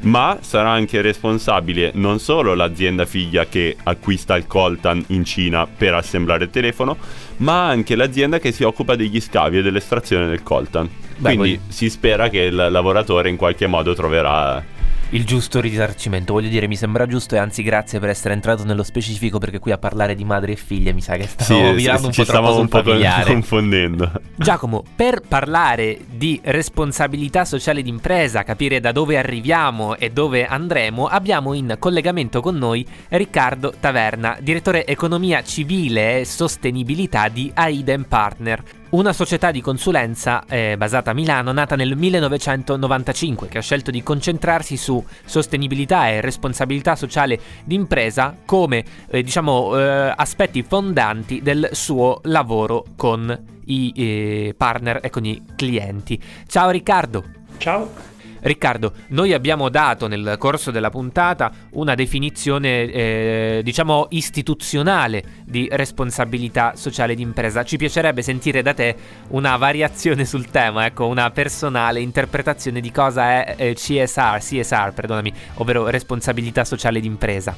Ma 0.03 0.39
sarà 0.41 0.71
anche 0.71 1.01
responsabile 1.01 1.93
non 1.95 2.19
solo 2.19 2.55
l'azienda 2.55 3.05
figlia 3.05 3.47
che 3.47 3.77
acquista 3.85 4.37
il 4.37 4.49
coltan 4.49 5.05
in 5.09 5.25
Cina 5.25 5.67
per 5.67 5.95
assemblare 5.95 6.45
il 6.45 6.51
telefono, 6.51 6.97
ma 7.39 7.69
anche 7.69 7.95
l'azienda 7.95 8.41
che 8.41 8.51
si 8.51 8.65
occupa 8.65 8.97
degli 8.97 9.21
scavi 9.21 9.59
e 9.59 9.63
dell'estrazione 9.63 10.27
del 10.27 10.43
coltan. 10.43 10.89
Beh, 11.19 11.37
Quindi 11.37 11.57
poi... 11.57 11.73
si 11.73 11.89
spera 11.89 12.29
che 12.29 12.41
il 12.41 12.55
lavoratore 12.55 13.29
in 13.29 13.37
qualche 13.37 13.69
modo 13.69 13.95
troverà 13.95 14.65
il 15.13 15.25
giusto 15.25 15.61
risarcimento. 15.61 16.33
Voglio 16.33 16.49
dire, 16.49 16.67
mi 16.67 16.77
sembra 16.77 17.07
giusto 17.07 17.35
e 17.35 17.39
anzi 17.39 17.63
grazie 17.63 17.99
per 17.99 18.09
essere 18.09 18.35
entrato 18.35 18.65
nello 18.65 18.83
specifico 18.83 19.39
perché 19.39 19.59
qui 19.59 19.73
a 19.73 19.79
parlare 19.79 20.15
di 20.15 20.25
madre 20.25 20.53
e 20.53 20.57
figlia 20.57 20.93
mi 20.93 21.01
sa 21.01 21.17
che 21.17 21.27
stiamo 21.27 21.69
sì, 21.69 21.75
virando 21.75 22.07
un 22.07 22.13
po' 22.15 22.25
troppo 22.25 22.61
un 22.61 22.69
po' 22.69 22.83
confondendo. 23.25 24.13
Giacomo, 24.37 24.83
per 24.95 25.23
parlare 25.27 25.99
di 26.09 26.41
responsabilità 26.43 27.45
sociale 27.45 27.83
d'impresa, 27.83 28.43
capire 28.43 28.81
da 28.81 28.93
dove 28.93 29.19
arriviamo 29.19 29.97
e 29.97 30.11
dove 30.11 30.47
andremo, 30.47 31.07
abbiamo 31.07 31.53
in 31.53 31.77
collegamento 31.79 32.41
con 32.41 32.57
noi 32.57 32.87
Riccardo 33.09 33.73
Taverna, 33.79 34.37
direttore 34.41 34.87
economia 34.87 35.43
civile 35.43 36.21
e 36.21 36.25
sostenibilità 36.25 37.29
di 37.29 37.51
Aiden 37.55 38.07
Partner 38.09 38.63
una 38.93 39.13
società 39.13 39.51
di 39.51 39.61
consulenza 39.61 40.45
eh, 40.47 40.77
basata 40.77 41.11
a 41.11 41.15
Milano 41.15 41.53
nata 41.53 41.77
nel 41.77 41.97
1995 41.97 43.49
che 43.49 43.59
ha 43.59 43.63
scelto 43.63 43.91
di 43.91 44.03
concentrarsi 44.03 44.77
su 44.77 45.03
sostenibilità 45.25 46.09
e 46.09 46.21
responsabilità 46.21 46.95
sociale 46.97 47.39
d'impresa 47.65 48.37
come 48.45 48.85
eh, 49.09 49.23
diciamo 49.23 49.79
eh, 49.79 50.13
aspetti 50.15 50.63
fondanti 50.63 51.41
del 51.43 51.71
suo 51.73 52.21
lavoro 52.25 52.85
con 52.97 53.45
i 53.67 53.93
eh, 53.97 54.55
partner 54.57 55.01
e 55.03 55.11
con 55.11 55.25
i 55.25 55.43
clienti. 55.57 56.21
Ciao 56.47 56.71
Riccardo. 56.71 57.25
Ciao. 57.59 58.12
Riccardo, 58.43 58.93
noi 59.09 59.33
abbiamo 59.33 59.69
dato 59.69 60.09
nel 60.09 60.35
corso 60.37 60.73
della 60.73 60.91
puntata 60.91 61.53
una 61.73 61.95
definizione, 61.95 62.91
eh, 62.91 63.61
diciamo, 63.63 64.09
istituzionale 64.11 65.23
di 65.45 65.69
responsabilità 65.71 66.75
sociale 66.75 67.15
d'impresa. 67.15 67.63
Ci 67.63 67.77
piacerebbe 67.77 68.21
sentire 68.21 68.61
da 68.63 68.75
te 68.75 68.97
una 69.29 69.57
variazione 69.57 70.25
sul 70.25 70.51
tema, 70.51 70.87
ecco, 70.87 71.07
una 71.07 71.31
personale 71.31 72.01
interpretazione 72.01 72.81
di 72.81 72.91
cosa 72.91 73.45
è 73.45 73.55
eh, 73.57 73.75
CSR, 73.75 74.39
CSR, 74.39 74.93
perdonami, 74.93 75.33
ovvero 75.55 75.89
responsabilità 75.89 76.65
sociale 76.65 76.99
d'impresa. 76.99 77.57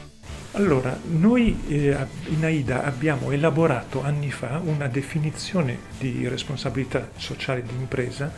Allora, 0.53 0.97
noi 1.13 1.65
eh, 1.67 1.97
in 2.29 2.45
AIDA 2.45 2.85
abbiamo 2.85 3.31
elaborato 3.31 4.03
anni 4.03 4.31
fa 4.31 4.61
una 4.63 4.87
definizione 4.87 5.79
di 5.99 6.29
responsabilità 6.29 7.09
sociale 7.17 7.63
d'impresa 7.63 8.31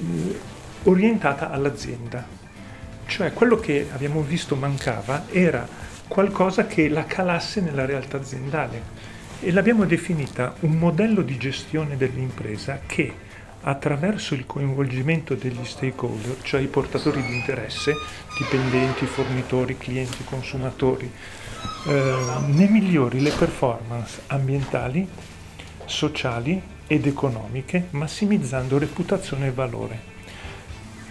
eh, 0.00 0.53
orientata 0.84 1.50
all'azienda. 1.50 2.26
Cioè 3.06 3.32
quello 3.32 3.56
che 3.56 3.88
abbiamo 3.92 4.22
visto 4.22 4.56
mancava 4.56 5.24
era 5.30 5.66
qualcosa 6.08 6.66
che 6.66 6.88
la 6.88 7.04
calasse 7.04 7.60
nella 7.60 7.84
realtà 7.84 8.16
aziendale 8.16 9.02
e 9.40 9.52
l'abbiamo 9.52 9.84
definita 9.84 10.54
un 10.60 10.72
modello 10.72 11.22
di 11.22 11.36
gestione 11.36 11.96
dell'impresa 11.96 12.80
che 12.86 13.12
attraverso 13.66 14.34
il 14.34 14.46
coinvolgimento 14.46 15.34
degli 15.34 15.64
stakeholder, 15.64 16.36
cioè 16.42 16.60
i 16.60 16.66
portatori 16.66 17.22
di 17.22 17.34
interesse, 17.34 17.94
dipendenti, 18.38 19.06
fornitori, 19.06 19.78
clienti, 19.78 20.22
consumatori, 20.24 21.10
eh, 21.86 22.14
ne 22.46 22.68
migliori 22.68 23.20
le 23.20 23.30
performance 23.30 24.22
ambientali, 24.26 25.08
sociali 25.86 26.60
ed 26.86 27.06
economiche, 27.06 27.88
massimizzando 27.90 28.78
reputazione 28.78 29.46
e 29.46 29.52
valore. 29.52 30.13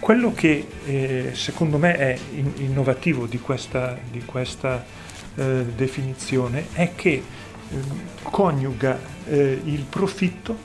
Quello 0.04 0.34
che 0.34 0.66
eh, 0.84 1.30
secondo 1.32 1.78
me 1.78 1.96
è 1.96 2.18
in- 2.34 2.52
innovativo 2.56 3.24
di 3.24 3.40
questa, 3.40 3.98
di 4.10 4.22
questa 4.22 4.84
eh, 5.34 5.64
definizione 5.74 6.66
è 6.74 6.94
che 6.94 7.10
eh, 7.10 7.22
coniuga 8.20 9.00
eh, 9.26 9.62
il 9.64 9.86
profitto, 9.88 10.58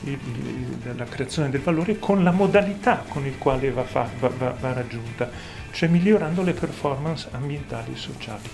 il, 0.00 0.18
il, 0.34 0.94
la 0.96 1.04
creazione 1.04 1.50
del 1.50 1.60
valore, 1.60 2.00
con 2.00 2.24
la 2.24 2.32
modalità 2.32 3.04
con 3.06 3.24
il 3.26 3.38
quale 3.38 3.70
va, 3.70 3.84
fa, 3.84 4.08
va, 4.18 4.28
va, 4.36 4.56
va 4.58 4.72
raggiunta, 4.72 5.30
cioè 5.70 5.88
migliorando 5.88 6.42
le 6.42 6.52
performance 6.52 7.28
ambientali 7.30 7.92
e 7.92 7.96
sociali. 7.96 8.48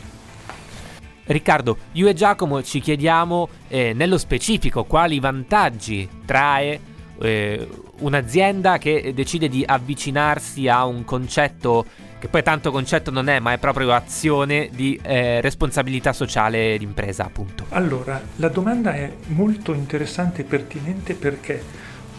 Riccardo, 1.25 1.79
io 1.93 2.09
e 2.09 2.13
Giacomo 2.13 2.63
ci 2.63 2.81
chiediamo 2.81 3.49
eh, 3.69 3.95
nello 3.95 4.19
specifico 4.19 4.85
quali 4.85 5.19
vantaggi 5.19 6.07
trae 6.27 6.93
eh, 7.21 7.69
un'azienda 7.99 8.79
che 8.79 9.13
decide 9.15 9.49
di 9.49 9.65
avvicinarsi 9.67 10.69
a 10.69 10.85
un 10.85 11.05
concetto 11.05 11.85
che 12.19 12.29
poi 12.29 12.43
tanto 12.43 12.71
concetto 12.71 13.11
non 13.11 13.29
è, 13.29 13.41
ma 13.41 13.53
è 13.53 13.59
proprio 13.59 13.93
azione 13.93 14.71
di 14.73 14.99
eh, 15.03 15.41
responsabilità 15.43 16.13
sociale 16.15 16.79
d'impresa, 16.79 17.25
appunto. 17.25 17.67
Allora, 17.69 18.21
la 18.37 18.49
domanda 18.49 18.95
è 18.95 19.13
molto 19.27 19.75
interessante 19.75 20.41
e 20.41 20.45
pertinente 20.45 21.15
perché 21.15 21.63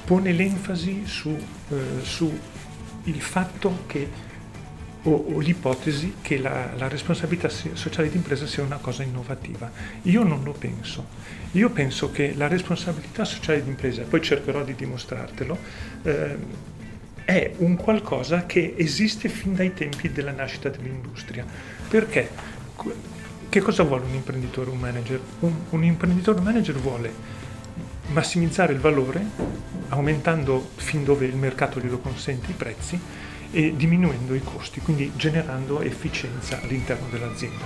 pone 0.06 0.32
l'enfasi 0.32 1.02
su, 1.06 1.30
eh, 1.30 1.76
su 2.04 2.40
il 3.06 3.22
fatto 3.22 3.80
che 3.88 4.26
o, 5.04 5.26
o 5.34 5.40
l'ipotesi 5.40 6.16
che 6.22 6.38
la, 6.38 6.72
la, 6.76 6.88
responsabilità 6.88 7.50
sociale 7.50 8.10
d'impresa 8.10 8.46
sia 8.46 8.64
una 8.64 8.78
cosa 8.78 9.04
innovativa. 9.04 9.72
Io 10.04 10.24
non 10.24 10.44
lo 10.44 10.52
penso. 10.52 11.06
Io 11.58 11.72
penso 11.72 12.12
che 12.12 12.36
la 12.36 12.48
responsabilità 12.48 13.26
sociale 13.26 13.64
d'impresa, 13.64 14.04
poi 14.04 14.22
cercherò 14.22 14.64
di 14.64 14.76
dimostrartelo, 14.76 15.58
eh, 16.04 16.38
è 17.26 17.54
un 17.58 17.76
qualcosa 17.76 18.46
che 18.46 18.76
esiste 18.78 19.28
fin 19.28 19.56
dai 19.56 19.74
tempi 19.74 20.12
della 20.12 20.32
nascita 20.32 20.70
dell'industria. 20.70 21.44
Perché 21.90 22.30
che 23.50 23.60
cosa 23.62 23.82
vuole 23.82 24.06
un 24.06 24.14
imprenditore, 24.14 24.70
un 24.70 24.78
manager? 24.78 25.20
Un, 25.40 25.54
un 25.72 25.84
imprenditore, 25.84 26.38
un 26.38 26.44
manager 26.44 26.76
vuole 26.76 27.12
massimizzare 28.10 28.74
il 28.74 28.80
valore 28.80 29.26
aumentando 29.90 30.70
fin 30.76 31.04
dove 31.04 31.26
il 31.26 31.36
mercato 31.36 31.80
glielo 31.80 31.98
consente 31.98 32.52
i 32.52 32.54
prezzi 32.54 33.00
e 33.50 33.76
diminuendo 33.76 34.36
i 34.36 34.44
costi, 34.44 34.80
quindi 34.80 35.12
generando 35.16 35.82
efficienza 35.82 36.62
all'interno 36.62 37.08
dell'azienda. 37.10 37.66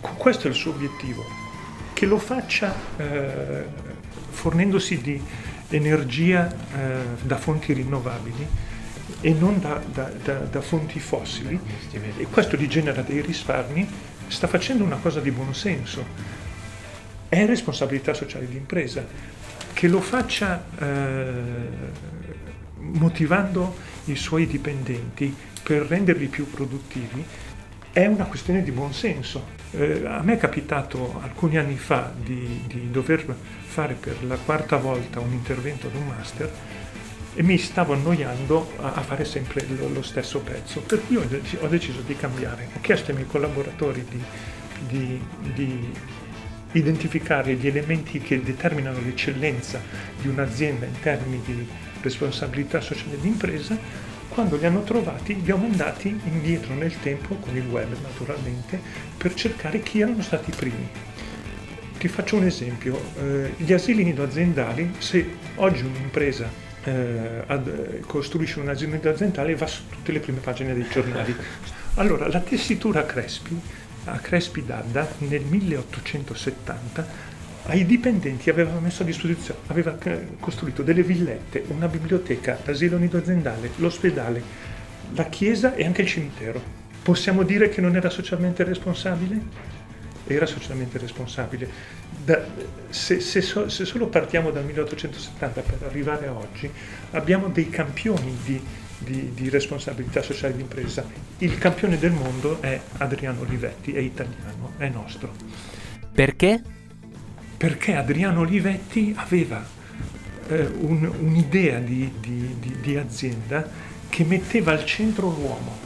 Questo 0.00 0.46
è 0.46 0.50
il 0.50 0.56
suo 0.56 0.70
obiettivo, 0.70 1.45
che 1.96 2.04
lo 2.04 2.18
faccia 2.18 2.74
eh, 2.98 3.64
fornendosi 4.28 5.00
di 5.00 5.18
energia 5.70 6.46
eh, 6.52 6.98
da 7.22 7.38
fonti 7.38 7.72
rinnovabili 7.72 8.46
e 9.22 9.32
non 9.32 9.58
da, 9.58 9.80
da, 9.94 10.10
da, 10.22 10.40
da, 10.40 10.60
fonti 10.60 11.00
fossili 11.00 11.58
e 12.18 12.26
questo 12.26 12.58
gli 12.58 12.68
genera 12.68 13.00
dei 13.00 13.22
risparmi, 13.22 13.88
sta 14.26 14.46
facendo 14.46 14.84
una 14.84 14.96
cosa 14.96 15.20
di 15.20 15.30
buon 15.30 15.54
senso. 15.54 16.04
È 17.30 17.46
responsabilità 17.46 18.12
sociale 18.12 18.46
di 18.46 18.58
impresa. 18.58 19.02
Che 19.72 19.88
lo 19.88 20.02
faccia 20.02 20.66
eh, 20.78 21.32
motivando 22.76 23.74
i 24.04 24.16
suoi 24.16 24.46
dipendenti 24.46 25.34
per 25.62 25.86
renderli 25.86 26.26
più 26.26 26.50
produttivi 26.50 27.24
è 27.90 28.04
una 28.04 28.24
questione 28.24 28.62
di 28.62 28.70
buon 28.70 28.92
senso. 28.92 29.55
Eh, 29.72 30.06
a 30.06 30.22
me 30.22 30.34
è 30.34 30.36
capitato 30.38 31.20
alcuni 31.22 31.58
anni 31.58 31.76
fa 31.76 32.12
di, 32.16 32.62
di, 32.66 32.90
dover 32.90 33.24
fare 33.66 33.94
per 33.94 34.24
la 34.24 34.36
quarta 34.36 34.76
volta 34.76 35.20
un 35.20 35.32
intervento 35.32 35.88
ad 35.88 35.94
un 35.94 36.06
master 36.06 36.50
e 37.34 37.42
mi 37.42 37.58
stavo 37.58 37.92
annoiando 37.92 38.72
a, 38.78 38.92
a 38.94 39.02
fare 39.02 39.24
sempre 39.24 39.66
lo, 39.66 39.88
lo, 39.88 40.02
stesso 40.02 40.40
pezzo, 40.40 40.80
per 40.80 41.04
cui 41.04 41.16
ho, 41.16 41.28
ho, 41.60 41.66
deciso 41.66 42.00
di 42.00 42.16
cambiare. 42.16 42.68
Ho 42.74 42.80
chiesto 42.80 43.10
ai 43.10 43.16
miei 43.16 43.28
collaboratori 43.28 44.06
di, 44.08 44.22
di, 44.88 45.22
di 45.52 45.92
identificare 46.72 47.54
gli 47.54 47.66
elementi 47.66 48.20
che 48.20 48.42
determinano 48.42 49.00
l'eccellenza 49.00 49.80
di 50.20 50.28
un'azienda 50.28 50.86
in 50.86 50.98
termini 51.00 51.42
di 51.44 51.68
responsabilità 52.00 52.80
sociale 52.80 53.18
d'impresa, 53.20 53.76
quando 54.36 54.56
li 54.56 54.66
hanno 54.66 54.82
trovati 54.82 55.40
li 55.42 55.50
ho 55.50 55.56
mandati 55.56 56.08
indietro 56.24 56.74
nel 56.74 57.00
tempo, 57.00 57.36
con 57.36 57.56
il 57.56 57.66
web 57.68 57.88
naturalmente, 58.02 58.78
per 59.16 59.32
cercare 59.32 59.80
chi 59.80 60.00
erano 60.00 60.20
stati 60.20 60.50
i 60.50 60.54
primi. 60.54 60.86
Ti 61.96 62.06
faccio 62.06 62.36
un 62.36 62.44
esempio, 62.44 63.00
eh, 63.18 63.54
gli 63.56 63.72
asili 63.72 64.04
nido 64.04 64.22
aziendali, 64.24 64.92
se 64.98 65.26
oggi 65.54 65.84
un'impresa 65.84 66.50
eh, 66.84 67.44
ad, 67.46 68.00
costruisce 68.00 68.60
un'azienda 68.60 68.96
nido 68.96 69.08
aziendale 69.08 69.56
va 69.56 69.66
su 69.66 69.88
tutte 69.88 70.12
le 70.12 70.20
prime 70.20 70.40
pagine 70.40 70.74
dei 70.74 70.86
giornali. 70.86 71.34
Allora, 71.98 72.28
la 72.28 72.40
tessitura 72.40 73.06
Crespi, 73.06 73.58
a 74.04 74.18
Crespi 74.18 74.62
d'Adda 74.62 75.14
nel 75.20 75.40
1870 75.40 77.35
ai 77.66 77.84
dipendenti 77.84 78.48
aveva 78.48 78.78
messo 78.78 79.02
a 79.02 79.06
disposizione, 79.06 79.60
aveva 79.66 79.96
costruito 80.38 80.82
delle 80.82 81.02
villette, 81.02 81.64
una 81.68 81.88
biblioteca, 81.88 82.58
l'asilo 82.64 82.96
nido 82.96 83.18
aziendale, 83.18 83.70
l'ospedale, 83.76 84.42
la 85.14 85.24
chiesa 85.24 85.74
e 85.74 85.84
anche 85.84 86.02
il 86.02 86.08
cimitero. 86.08 86.62
Possiamo 87.02 87.42
dire 87.42 87.68
che 87.68 87.80
non 87.80 87.96
era 87.96 88.08
socialmente 88.10 88.62
responsabile? 88.64 89.40
Era 90.26 90.46
socialmente 90.46 90.98
responsabile. 90.98 91.68
Da, 92.24 92.44
se, 92.88 93.20
se, 93.20 93.40
so, 93.40 93.68
se, 93.68 93.84
solo 93.84 94.08
partiamo 94.08 94.50
dal 94.50 94.64
1870 94.64 95.60
per 95.60 95.88
arrivare 95.88 96.26
a 96.26 96.32
oggi, 96.32 96.70
abbiamo 97.12 97.48
dei 97.48 97.68
campioni 97.68 98.36
di, 98.44 98.60
di, 98.98 99.32
di 99.34 99.48
responsabilità 99.48 100.22
sociale 100.22 100.56
d'impresa. 100.56 101.04
Il 101.38 101.58
campione 101.58 101.98
del 101.98 102.12
mondo 102.12 102.60
è 102.60 102.80
Adriano 102.98 103.42
Olivetti, 103.42 103.92
è 103.92 104.00
italiano, 104.00 104.72
è 104.78 104.88
nostro. 104.88 105.32
Perché? 106.12 106.62
Perché 107.56 107.94
Adriano 107.94 108.40
Olivetti 108.40 109.14
aveva 109.16 109.64
eh, 110.48 110.66
un, 110.80 111.10
un'idea 111.20 111.78
di, 111.78 112.12
di, 112.20 112.56
di, 112.60 112.76
di 112.80 112.96
azienda 112.96 113.68
che 114.08 114.24
metteva 114.24 114.72
al 114.72 114.84
centro 114.84 115.28
l'uomo. 115.28 115.84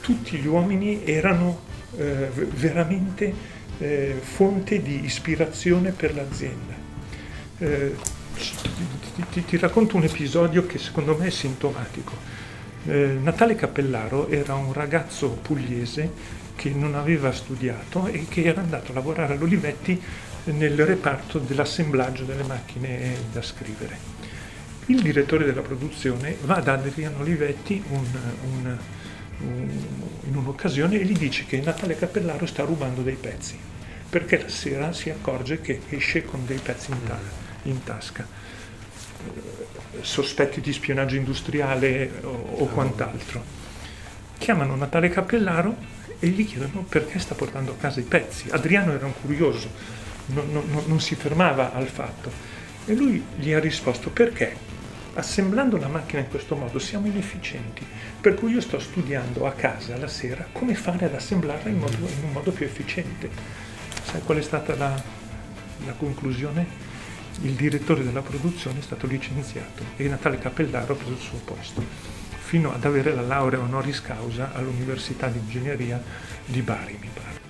Tutti 0.00 0.36
gli 0.38 0.46
uomini 0.46 1.04
erano 1.04 1.60
eh, 1.96 2.28
veramente 2.54 3.34
eh, 3.78 4.18
fonte 4.20 4.80
di 4.82 5.04
ispirazione 5.04 5.90
per 5.90 6.14
l'azienda. 6.14 6.74
Eh, 7.58 7.94
ti, 9.14 9.24
ti, 9.30 9.44
ti, 9.44 9.56
racconto 9.58 9.96
un 9.96 10.04
episodio 10.04 10.66
che 10.66 10.78
secondo 10.78 11.16
me 11.16 11.26
è 11.26 11.30
sintomatico. 11.30 12.12
Eh, 12.84 13.16
Natale 13.20 13.54
Cappellaro 13.54 14.28
era 14.28 14.54
un 14.54 14.72
ragazzo 14.72 15.28
pugliese 15.30 16.40
che 16.62 16.70
non 16.70 16.94
aveva 16.94 17.32
studiato 17.32 18.06
e 18.06 18.26
che 18.28 18.44
era 18.44 18.60
andato 18.60 18.92
a 18.92 18.94
lavorare 18.94 19.34
all'Olivetti 19.34 20.00
nel 20.44 20.86
reparto 20.86 21.40
dell'assemblaggio 21.40 22.22
delle 22.22 22.44
macchine 22.44 23.16
da 23.32 23.42
scrivere. 23.42 23.98
Il 24.86 25.02
direttore 25.02 25.44
della 25.44 25.60
produzione 25.60 26.36
va 26.42 26.60
da 26.60 26.74
Adriano 26.74 27.18
Olivetti 27.18 27.82
un, 27.88 28.06
un, 28.52 28.78
un, 29.40 29.70
in 30.28 30.36
un'occasione 30.36 31.00
e 31.00 31.04
gli 31.04 31.16
dice 31.16 31.46
che 31.46 31.60
Natale 31.60 31.96
Cappellaro 31.96 32.46
sta 32.46 32.62
rubando 32.62 33.02
dei 33.02 33.16
pezzi, 33.16 33.58
perché 34.08 34.40
la 34.40 34.48
sera 34.48 34.92
si 34.92 35.10
accorge 35.10 35.60
che 35.60 35.80
esce 35.88 36.24
con 36.24 36.46
dei 36.46 36.60
pezzi 36.62 36.92
in, 36.92 37.02
ta- 37.04 37.18
in 37.62 37.82
tasca, 37.82 38.24
sospetti 40.00 40.60
di 40.60 40.72
spionaggio 40.72 41.16
industriale 41.16 42.08
o, 42.22 42.28
o 42.58 42.66
quant'altro. 42.66 43.42
Chiamano 44.38 44.76
Natale 44.76 45.08
Cappellaro 45.08 46.01
e 46.24 46.28
gli 46.28 46.46
chiedono 46.46 46.84
perché 46.88 47.18
sta 47.18 47.34
portando 47.34 47.72
a 47.72 47.76
casa 47.76 47.98
i 47.98 48.04
pezzi. 48.04 48.48
Adriano 48.50 48.92
era 48.92 49.06
un 49.06 49.14
curioso, 49.20 49.68
non, 50.26 50.52
non, 50.52 50.84
non 50.86 51.00
si 51.00 51.16
fermava 51.16 51.72
al 51.72 51.88
fatto. 51.88 52.30
E 52.84 52.94
lui 52.94 53.24
gli 53.34 53.50
ha 53.50 53.58
risposto 53.58 54.08
perché 54.10 54.54
assemblando 55.14 55.76
la 55.78 55.88
macchina 55.88 56.20
in 56.20 56.28
questo 56.28 56.54
modo 56.54 56.78
siamo 56.78 57.08
inefficienti, 57.08 57.84
per 58.20 58.34
cui 58.34 58.52
io 58.52 58.60
sto 58.60 58.78
studiando 58.78 59.46
a 59.46 59.50
casa 59.50 59.96
la 59.96 60.06
sera 60.06 60.46
come 60.52 60.76
fare 60.76 61.06
ad 61.06 61.14
assemblarla 61.14 61.68
in, 61.68 61.78
modo, 61.78 61.96
in 61.96 62.24
un 62.24 62.30
modo 62.30 62.52
più 62.52 62.66
efficiente. 62.66 63.28
Sai 64.04 64.20
qual 64.22 64.38
è 64.38 64.42
stata 64.42 64.76
la, 64.76 65.02
la, 65.84 65.92
conclusione? 65.94 66.90
Il 67.40 67.54
direttore 67.54 68.04
della 68.04 68.22
produzione 68.22 68.78
è 68.78 68.82
stato 68.82 69.08
licenziato 69.08 69.82
e 69.96 70.06
Natale 70.06 70.38
Cappellaro 70.38 70.92
ha 70.92 70.96
preso 70.96 71.12
il 71.12 71.18
suo 71.18 71.38
posto 71.38 72.21
fino 72.52 72.70
ad 72.70 72.84
avere 72.84 73.14
la 73.14 73.22
laurea 73.22 73.60
honoris 73.60 74.02
causa 74.02 74.50
all'Università 74.52 75.26
di 75.28 75.38
Ingegneria 75.38 75.98
di 76.44 76.60
Bari, 76.60 76.98
mi 77.00 77.08
pare. 77.10 77.40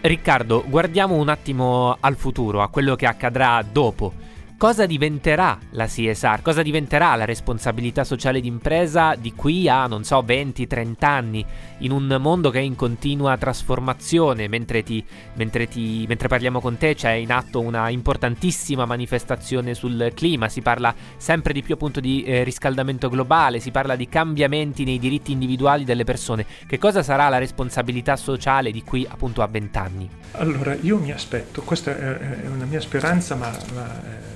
Riccardo, 0.00 0.62
guardiamo 0.68 1.16
un 1.16 1.28
attimo 1.28 1.96
al 1.98 2.14
futuro, 2.14 2.62
a 2.62 2.68
quello 2.68 2.94
che 2.94 3.04
accadrà 3.04 3.60
dopo 3.68 4.12
cosa 4.56 4.86
diventerà 4.86 5.58
la 5.70 5.86
CSR, 5.86 6.40
cosa 6.42 6.62
diventerà 6.62 7.14
la 7.16 7.24
responsabilità 7.24 8.04
sociale 8.04 8.40
d'impresa 8.40 9.14
di 9.14 9.32
qui 9.34 9.68
a, 9.68 9.86
non 9.86 10.04
so, 10.04 10.22
20-30 10.22 10.94
anni, 11.04 11.44
in 11.78 11.90
un 11.90 12.16
mondo 12.20 12.50
che 12.50 12.58
è 12.58 12.62
in 12.62 12.76
continua 12.76 13.36
trasformazione, 13.36 14.48
mentre, 14.48 14.82
ti, 14.82 15.04
mentre, 15.34 15.68
ti, 15.68 16.04
mentre 16.08 16.28
parliamo 16.28 16.60
con 16.60 16.76
te 16.76 16.94
c'è 16.94 17.12
in 17.12 17.32
atto 17.32 17.60
una 17.60 17.88
importantissima 17.88 18.84
manifestazione 18.84 19.74
sul 19.74 20.12
clima, 20.14 20.48
si 20.48 20.62
parla 20.62 20.94
sempre 21.16 21.52
di 21.52 21.62
più 21.62 21.74
appunto 21.74 22.00
di 22.00 22.22
eh, 22.22 22.44
riscaldamento 22.44 23.08
globale, 23.08 23.60
si 23.60 23.70
parla 23.70 23.96
di 23.96 24.08
cambiamenti 24.08 24.84
nei 24.84 24.98
diritti 24.98 25.32
individuali 25.32 25.84
delle 25.84 26.04
persone. 26.04 26.46
Che 26.66 26.78
cosa 26.78 27.02
sarà 27.02 27.28
la 27.28 27.38
responsabilità 27.38 28.16
sociale 28.16 28.70
di 28.70 28.82
qui 28.82 29.06
appunto 29.08 29.42
a 29.42 29.46
20 29.46 29.78
anni? 29.78 30.08
Allora, 30.32 30.74
io 30.80 30.98
mi 30.98 31.12
aspetto, 31.12 31.62
questa 31.62 31.96
è 31.96 32.46
una 32.46 32.64
mia 32.64 32.80
speranza, 32.80 33.34
ma, 33.34 33.50
ma 33.74 34.02
eh, 34.02 34.34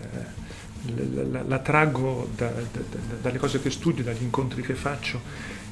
la, 0.95 1.23
la, 1.23 1.43
la 1.47 1.59
traggo 1.59 2.29
da, 2.35 2.49
da, 2.49 2.63
da, 2.73 2.99
dalle 3.21 3.39
cose 3.39 3.61
che 3.61 3.71
studio, 3.71 4.05
dagli 4.05 4.23
incontri 4.23 4.63
che 4.63 4.75
faccio, 4.75 5.21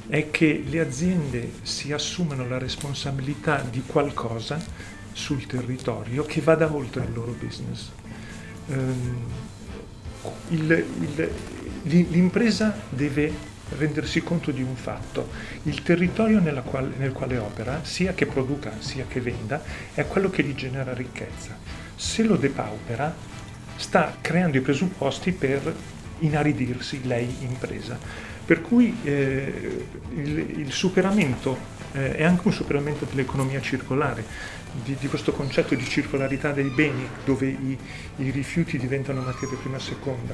è 0.07 0.29
che 0.31 0.63
le 0.65 0.79
aziende 0.79 1.51
si 1.63 1.91
assumano 1.91 2.47
la 2.47 2.57
responsabilità 2.57 3.61
di 3.69 3.83
qualcosa 3.85 4.59
sul 5.11 5.45
territorio 5.45 6.23
che 6.23 6.41
vada 6.41 6.71
oltre 6.71 7.03
il 7.03 7.13
loro 7.13 7.35
business. 7.39 7.89
Um, 8.67 9.25
il, 10.49 10.85
il, 10.99 12.05
l'impresa 12.09 12.75
deve 12.89 13.55
rendersi 13.77 14.21
conto 14.21 14.51
di 14.51 14.61
un 14.61 14.75
fatto. 14.75 15.29
Il 15.63 15.83
territorio 15.83 16.41
quale, 16.63 16.93
nel 16.97 17.11
quale 17.11 17.37
opera, 17.37 17.83
sia 17.83 18.13
che 18.13 18.25
produca 18.25 18.73
sia 18.79 19.05
che 19.07 19.19
venda, 19.19 19.61
è 19.93 20.05
quello 20.05 20.29
che 20.29 20.43
gli 20.43 20.55
genera 20.55 20.93
ricchezza. 20.93 21.57
Se 21.95 22.23
lo 22.23 22.35
depaupera, 22.35 23.35
sta 23.77 24.17
creando 24.19 24.57
i 24.57 24.61
presupposti 24.61 25.31
per 25.31 25.73
inaridirsi 26.19 27.05
lei 27.05 27.33
impresa. 27.41 27.97
Per 28.45 28.61
cui 28.61 28.95
eh, 29.03 29.85
il, 30.15 30.59
il, 30.59 30.71
superamento 30.71 31.57
eh, 31.91 32.15
è 32.15 32.23
anche 32.23 32.47
un 32.47 32.53
superamento 32.53 33.05
dell'economia 33.05 33.61
circolare, 33.61 34.23
di, 34.83 34.95
di, 34.99 35.07
questo 35.07 35.31
concetto 35.31 35.75
di 35.75 35.83
circolarità 35.83 36.51
dei 36.51 36.69
beni, 36.69 37.07
dove 37.25 37.47
i, 37.47 37.77
i 38.17 38.29
rifiuti 38.29 38.77
diventano 38.77 39.21
materia 39.21 39.57
prima 39.57 39.77
e 39.77 39.81
seconda. 39.81 40.33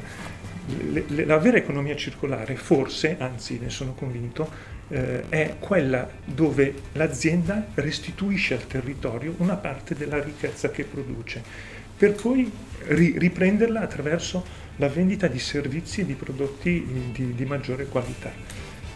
le, 0.91 1.05
le, 1.07 1.25
la 1.25 1.37
vera 1.37 1.57
economia 1.57 1.95
circolare, 1.95 2.55
forse, 2.55 3.15
anzi 3.19 3.57
ne 3.59 3.69
sono 3.69 3.93
convinto, 3.93 4.47
eh, 4.89 5.27
è 5.29 5.55
quella 5.59 6.07
dove 6.23 6.73
l'azienda 6.93 7.65
restituisce 7.73 8.53
al 8.53 8.67
territorio 8.67 9.33
una 9.37 9.55
parte 9.55 9.95
della 9.95 10.21
ricchezza 10.21 10.69
che 10.69 10.83
produce, 10.83 11.71
per 12.03 12.15
poi 12.15 12.51
ri, 12.87 13.17
riprenderla 13.17 13.79
attraverso 13.79 14.43
la 14.75 14.89
vendita 14.89 15.27
di 15.27 15.39
servizi 15.39 16.01
e 16.01 16.05
di 16.05 16.15
prodotti 16.15 17.11
di, 17.13 17.33
di 17.33 17.45
maggiore 17.45 17.85
qualità. 17.85 18.29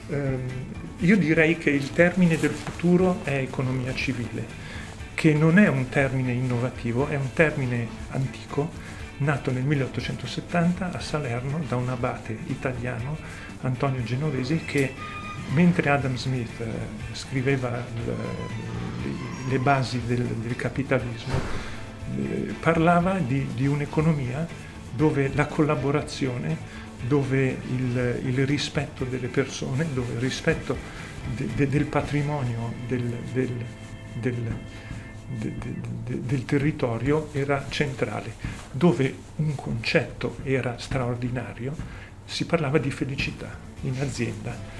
Eh, 0.09 0.37
io 0.97 1.15
direi 1.15 1.57
che 1.57 1.69
il 1.69 1.93
termine 1.93 2.37
del 2.37 2.51
futuro 2.51 3.21
è 3.23 3.37
economia 3.37 3.93
civile, 3.93 4.45
che 5.13 5.33
non 5.33 5.57
è 5.57 5.69
un 5.69 5.87
termine 5.87 6.33
innovativo, 6.33 7.07
è 7.07 7.15
un 7.15 7.31
termine 7.31 7.87
antico, 8.09 8.69
nato 9.19 9.51
nel 9.51 9.63
1870 9.63 10.91
a 10.91 10.99
Salerno 10.99 11.63
da 11.65 11.77
un 11.77 11.87
abate 11.87 12.37
italiano, 12.47 13.17
Antonio 13.61 14.03
Genovesi, 14.03 14.63
che 14.65 14.91
mentre 15.53 15.89
Adam 15.91 16.17
Smith 16.17 16.59
eh, 16.59 16.65
scriveva 17.13 17.69
le, 17.69 18.15
le 19.47 19.59
basi 19.59 20.01
del, 20.05 20.25
del 20.25 20.57
capitalismo, 20.57 21.76
eh, 22.15 22.53
parlava 22.59 23.19
di, 23.19 23.47
di, 23.53 23.67
un'economia 23.67 24.47
dove 24.95 25.31
la 25.33 25.45
collaborazione, 25.45 26.57
dove 27.07 27.57
il, 27.75 28.21
il, 28.25 28.45
rispetto 28.45 29.03
delle 29.03 29.27
persone, 29.27 29.87
dove 29.93 30.13
il 30.13 30.19
rispetto 30.19 30.75
de, 31.35 31.47
de, 31.55 31.67
del 31.67 31.85
patrimonio 31.85 32.73
del, 32.87 33.13
del, 33.31 33.65
del 35.27 36.45
territorio 36.45 37.29
era 37.33 37.65
centrale, 37.69 38.33
dove 38.71 39.13
un 39.37 39.53
concetto 39.55 40.37
era 40.43 40.77
straordinario, 40.77 41.75
si 42.25 42.45
parlava 42.45 42.77
di 42.77 42.91
felicità 42.91 43.55
in 43.81 43.99
azienda 43.99 44.77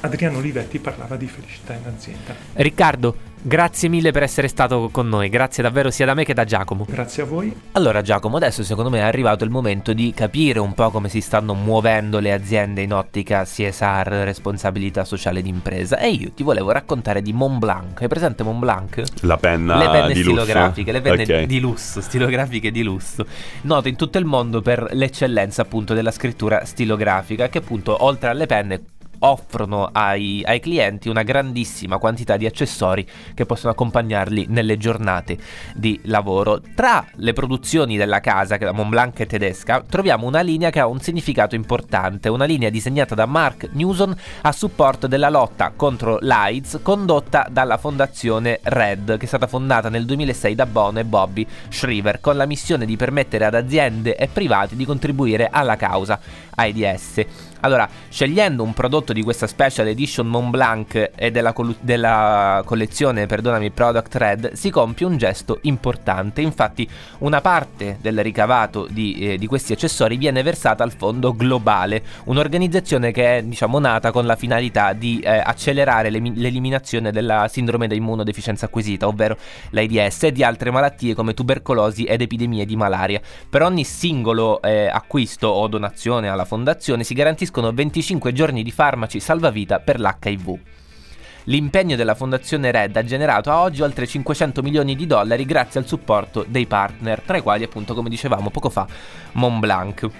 Adriano 0.00 0.38
Olivetti 0.38 0.78
parlava 0.78 1.16
di 1.16 1.26
felicità 1.26 1.74
in 1.74 1.86
azienda. 1.86 2.34
Riccardo, 2.52 3.16
grazie 3.40 3.88
mille 3.88 4.10
per 4.10 4.22
essere 4.22 4.48
stato 4.48 4.88
con 4.90 5.08
noi, 5.08 5.28
grazie 5.28 5.62
davvero 5.62 5.90
sia 5.90 6.06
da 6.06 6.14
me 6.14 6.24
che 6.24 6.34
da 6.34 6.44
Giacomo. 6.44 6.86
Grazie 6.88 7.22
a 7.22 7.26
voi. 7.26 7.54
Allora 7.72 8.02
Giacomo, 8.02 8.36
adesso 8.36 8.62
secondo 8.62 8.90
me 8.90 8.98
è 8.98 9.02
arrivato 9.02 9.44
il 9.44 9.50
momento 9.50 9.92
di 9.92 10.12
capire 10.14 10.58
un 10.58 10.74
po' 10.74 10.90
come 10.90 11.08
si 11.08 11.20
stanno 11.20 11.54
muovendo 11.54 12.18
le 12.18 12.32
aziende 12.32 12.82
in 12.82 12.92
ottica 12.92 13.44
CSR, 13.44 14.22
responsabilità 14.24 15.04
sociale 15.04 15.42
d'impresa. 15.42 15.98
E 15.98 16.10
io 16.10 16.30
ti 16.32 16.42
volevo 16.42 16.70
raccontare 16.70 17.22
di 17.22 17.32
Montblanc. 17.32 18.02
Hai 18.02 18.08
presente 18.08 18.42
Montblanc? 18.42 19.02
La 19.22 19.36
penna 19.36 19.78
Le 19.78 19.90
penne 19.90 20.12
di 20.12 20.20
stilografiche, 20.20 20.92
lusso. 20.92 21.04
le 21.04 21.10
penne 21.10 21.22
okay. 21.22 21.46
di 21.46 21.60
lusso, 21.60 22.00
stilografiche 22.00 22.70
di 22.70 22.82
lusso. 22.82 23.26
Noto 23.62 23.88
in 23.88 23.96
tutto 23.96 24.18
il 24.18 24.24
mondo 24.24 24.60
per 24.60 24.88
l'eccellenza 24.92 25.62
appunto 25.62 25.94
della 25.94 26.10
scrittura 26.10 26.64
stilografica 26.64 27.48
che 27.48 27.58
appunto 27.58 28.04
oltre 28.04 28.30
alle 28.30 28.46
penne 28.46 28.82
offrono 29.20 29.88
ai, 29.92 30.42
ai, 30.44 30.60
clienti 30.60 31.08
una 31.08 31.22
grandissima 31.22 31.98
quantità 31.98 32.36
di 32.36 32.46
accessori 32.46 33.06
che 33.34 33.46
possono 33.46 33.72
accompagnarli 33.72 34.46
nelle 34.48 34.76
giornate 34.76 35.38
di 35.74 35.98
lavoro. 36.04 36.60
Tra 36.74 37.04
le 37.16 37.32
produzioni 37.32 37.96
della 37.96 38.20
casa, 38.20 38.58
che 38.58 38.64
la 38.64 38.72
Montblanc 38.72 39.18
è 39.18 39.26
tedesca, 39.26 39.82
troviamo 39.88 40.26
una 40.26 40.40
linea 40.40 40.70
che 40.70 40.80
ha 40.80 40.86
un 40.86 41.00
significato 41.00 41.54
importante, 41.54 42.28
una 42.28 42.44
linea 42.44 42.70
disegnata 42.70 43.14
da 43.14 43.26
Mark 43.26 43.70
Newson 43.72 44.14
a 44.42 44.52
supporto 44.52 45.06
della 45.06 45.30
lotta 45.30 45.72
contro 45.74 46.18
l'AIDS 46.20 46.80
condotta 46.82 47.46
dalla 47.50 47.78
fondazione 47.78 48.60
RED, 48.62 49.16
che 49.16 49.24
è 49.24 49.28
stata 49.28 49.46
fondata 49.46 49.88
nel 49.88 50.04
2006 50.04 50.54
da 50.54 50.66
Bono 50.66 50.98
e 50.98 51.04
Bobby 51.04 51.46
Shriver, 51.68 52.20
con 52.20 52.36
la 52.36 52.46
missione 52.46 52.86
di 52.86 52.96
permettere 52.96 53.44
ad 53.44 53.54
aziende 53.54 54.16
e 54.16 54.28
privati 54.28 54.76
di 54.76 54.84
contribuire 54.84 55.48
alla 55.50 55.76
causa 55.76 56.20
AIDS. 56.54 57.24
Allora, 57.60 57.88
scegliendo 58.08 58.62
un 58.62 58.72
prodotto 58.72 59.12
di 59.12 59.22
questa 59.22 59.48
special 59.48 59.88
edition 59.88 60.28
Mont 60.28 60.50
Blanc 60.50 61.10
e 61.16 61.32
della, 61.32 61.52
col- 61.52 61.74
della, 61.80 62.62
collezione, 62.64 63.26
perdonami, 63.26 63.70
Product 63.72 64.14
Red, 64.14 64.52
si 64.52 64.70
compie 64.70 65.06
un 65.06 65.16
gesto 65.16 65.58
importante. 65.62 66.40
Infatti, 66.40 66.88
una 67.18 67.40
parte 67.40 67.98
del 68.00 68.22
ricavato 68.22 68.86
di, 68.88 69.18
eh, 69.18 69.38
di 69.38 69.46
questi 69.46 69.72
accessori 69.72 70.16
viene 70.16 70.44
versata 70.44 70.84
al 70.84 70.92
Fondo 70.92 71.34
Globale, 71.34 72.02
un'organizzazione 72.24 73.10
che 73.10 73.38
è, 73.38 73.42
diciamo, 73.42 73.80
nata 73.80 74.12
con 74.12 74.24
la 74.24 74.36
finalità 74.36 74.92
di 74.92 75.18
eh, 75.18 75.28
accelerare 75.28 76.10
le, 76.10 76.20
l'eliminazione 76.34 77.10
della 77.10 77.48
sindrome 77.48 77.88
da 77.88 77.96
immunodeficienza 77.96 78.66
acquisita, 78.66 79.08
ovvero 79.08 79.36
l'AIDS, 79.70 80.22
e 80.24 80.32
di 80.32 80.44
altre 80.44 80.70
malattie 80.70 81.14
come 81.14 81.34
tubercolosi 81.34 82.04
ed 82.04 82.20
epidemie 82.20 82.64
di 82.64 82.76
malaria. 82.76 83.20
Per 83.50 83.62
ogni 83.62 83.82
singolo 83.82 84.62
eh, 84.62 84.86
acquisto 84.86 85.48
o 85.48 85.66
donazione 85.66 86.28
alla 86.28 86.44
fondazione 86.44 87.02
si 87.02 87.14
garantisce 87.14 87.46
garantiscono 87.48 87.72
25 87.72 88.32
giorni 88.32 88.62
di 88.62 88.70
farmaci 88.70 89.20
salvavita 89.20 89.80
per 89.80 89.98
l'HIV. 89.98 90.58
L'impegno 91.44 91.96
della 91.96 92.14
Fondazione 92.14 92.70
Red 92.70 92.94
ha 92.96 93.02
generato 93.02 93.50
a 93.50 93.62
oggi 93.62 93.80
oltre 93.80 94.06
500 94.06 94.60
milioni 94.62 94.94
di 94.94 95.06
dollari 95.06 95.46
grazie 95.46 95.80
al 95.80 95.86
supporto 95.86 96.44
dei 96.46 96.66
partner, 96.66 97.22
tra 97.22 97.38
i 97.38 97.42
quali 97.42 97.64
appunto 97.64 97.94
come 97.94 98.10
dicevamo 98.10 98.50
poco 98.50 98.68
fa 98.68 98.86
Montblanc. 99.32 100.10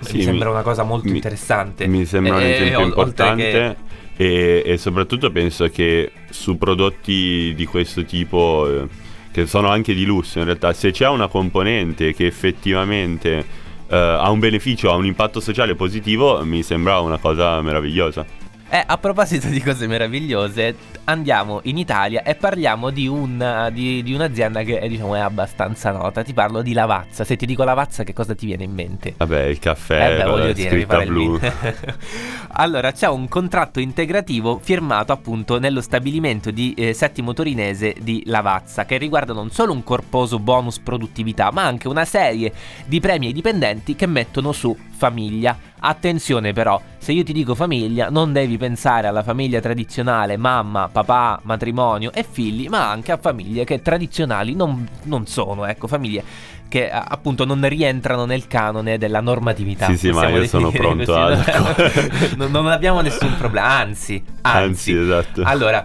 Sì, 0.00 0.16
mi 0.16 0.22
sembra 0.22 0.50
una 0.50 0.62
cosa 0.62 0.82
molto 0.82 1.08
mi, 1.08 1.16
interessante. 1.16 1.86
Mi 1.86 2.04
sembra 2.04 2.36
un 2.36 2.42
esempio 2.42 2.80
importante 2.80 3.76
che... 4.16 4.24
e, 4.24 4.62
e, 4.64 4.76
soprattutto 4.78 5.30
penso 5.30 5.68
che 5.68 6.10
su 6.30 6.58
prodotti 6.58 7.52
di 7.54 7.66
questo 7.66 8.04
tipo, 8.04 8.66
eh, 8.66 8.88
che 9.30 9.46
sono 9.46 9.68
anche 9.68 9.94
di 9.94 10.04
lusso 10.04 10.38
in 10.40 10.46
realtà, 10.46 10.72
se 10.72 10.90
c'è 10.90 11.06
una 11.06 11.28
componente 11.28 12.12
che 12.12 12.26
effettivamente 12.26 13.59
uh, 13.90 13.94
ha 13.94 14.30
un 14.30 14.38
beneficio, 14.38 14.90
ha 14.90 14.94
un 14.94 15.06
impatto 15.06 15.40
sociale 15.40 15.74
positivo, 15.74 16.44
mi 16.44 16.62
sembra 16.62 17.00
una 17.00 17.18
cosa 17.18 17.60
meravigliosa. 17.60 18.24
Eh, 18.72 18.84
a 18.86 18.98
proposito 18.98 19.48
di 19.48 19.60
cose 19.60 19.88
meravigliose, 19.88 20.76
andiamo 21.04 21.58
in 21.64 21.76
Italia 21.76 22.22
e 22.22 22.36
parliamo 22.36 22.90
di, 22.90 23.08
un, 23.08 23.68
di, 23.72 24.00
di, 24.04 24.14
un'azienda 24.14 24.62
che 24.62 24.86
diciamo, 24.86 25.16
è 25.16 25.18
abbastanza 25.18 25.90
nota. 25.90 26.22
Ti 26.22 26.32
parlo 26.32 26.62
di 26.62 26.72
Lavazza. 26.72 27.24
Se 27.24 27.34
ti 27.34 27.46
dico 27.46 27.64
Lavazza, 27.64 28.04
che 28.04 28.12
cosa 28.12 28.36
ti 28.36 28.46
viene 28.46 28.62
in 28.62 28.72
mente? 28.72 29.14
Vabbè, 29.16 29.42
il 29.46 29.58
caffè, 29.58 30.12
eh 30.12 30.16
beh, 30.18 30.30
voglio 30.30 30.52
dire, 30.52 30.86
pare 30.86 31.06
blu. 31.06 31.36
allora, 32.52 32.92
c'è 32.92 33.08
un 33.08 33.28
contratto 33.28 33.80
integrativo 33.80 34.58
firmato 34.60 35.12
appunto 35.12 35.58
nello 35.58 35.80
stabilimento 35.80 36.50
di 36.50 36.74
eh, 36.74 36.92
Settimo 36.92 37.32
Torinese 37.32 37.94
di 38.00 38.22
Lavazza, 38.26 38.84
che 38.84 38.96
riguarda 38.96 39.32
non 39.32 39.50
solo 39.50 39.72
un 39.72 39.84
corposo 39.84 40.38
bonus 40.38 40.78
produttività, 40.78 41.50
ma 41.52 41.64
anche 41.64 41.88
una 41.88 42.04
serie 42.04 42.52
di 42.86 42.98
premi 43.00 43.26
ai 43.26 43.32
dipendenti 43.32 43.94
che 43.94 44.06
mettono 44.06 44.52
su 44.52 44.76
famiglia. 45.00 45.56
Attenzione 45.82 46.52
però, 46.52 46.78
se 46.98 47.12
io 47.12 47.22
ti 47.22 47.32
dico 47.32 47.54
famiglia, 47.54 48.10
non 48.10 48.32
devi 48.32 48.58
pensare 48.58 49.06
alla 49.06 49.22
famiglia 49.22 49.60
tradizionale, 49.60 50.36
mamma, 50.36 50.90
papà, 50.92 51.40
matrimonio 51.44 52.12
e 52.12 52.26
figli, 52.28 52.68
ma 52.68 52.90
anche 52.90 53.12
a 53.12 53.16
famiglie 53.16 53.64
che 53.64 53.80
tradizionali 53.80 54.54
non, 54.54 54.86
non 55.04 55.26
sono, 55.26 55.64
ecco, 55.64 55.86
famiglie 55.86 56.22
che 56.70 56.88
appunto 56.88 57.44
non 57.44 57.68
rientrano 57.68 58.24
nel 58.24 58.46
canone 58.46 58.96
della 58.96 59.20
normatività. 59.20 59.86
Sì, 59.86 59.98
sì, 59.98 60.10
ma 60.12 60.28
io 60.28 60.46
sono 60.46 60.70
pronto 60.70 61.14
a... 61.16 61.34
non, 62.38 62.52
non 62.52 62.68
abbiamo 62.68 63.00
nessun 63.00 63.36
problema, 63.36 63.66
anzi, 63.66 64.22
anzi, 64.42 64.92
anzi 64.92 64.96
esatto. 64.96 65.42
Allora, 65.44 65.84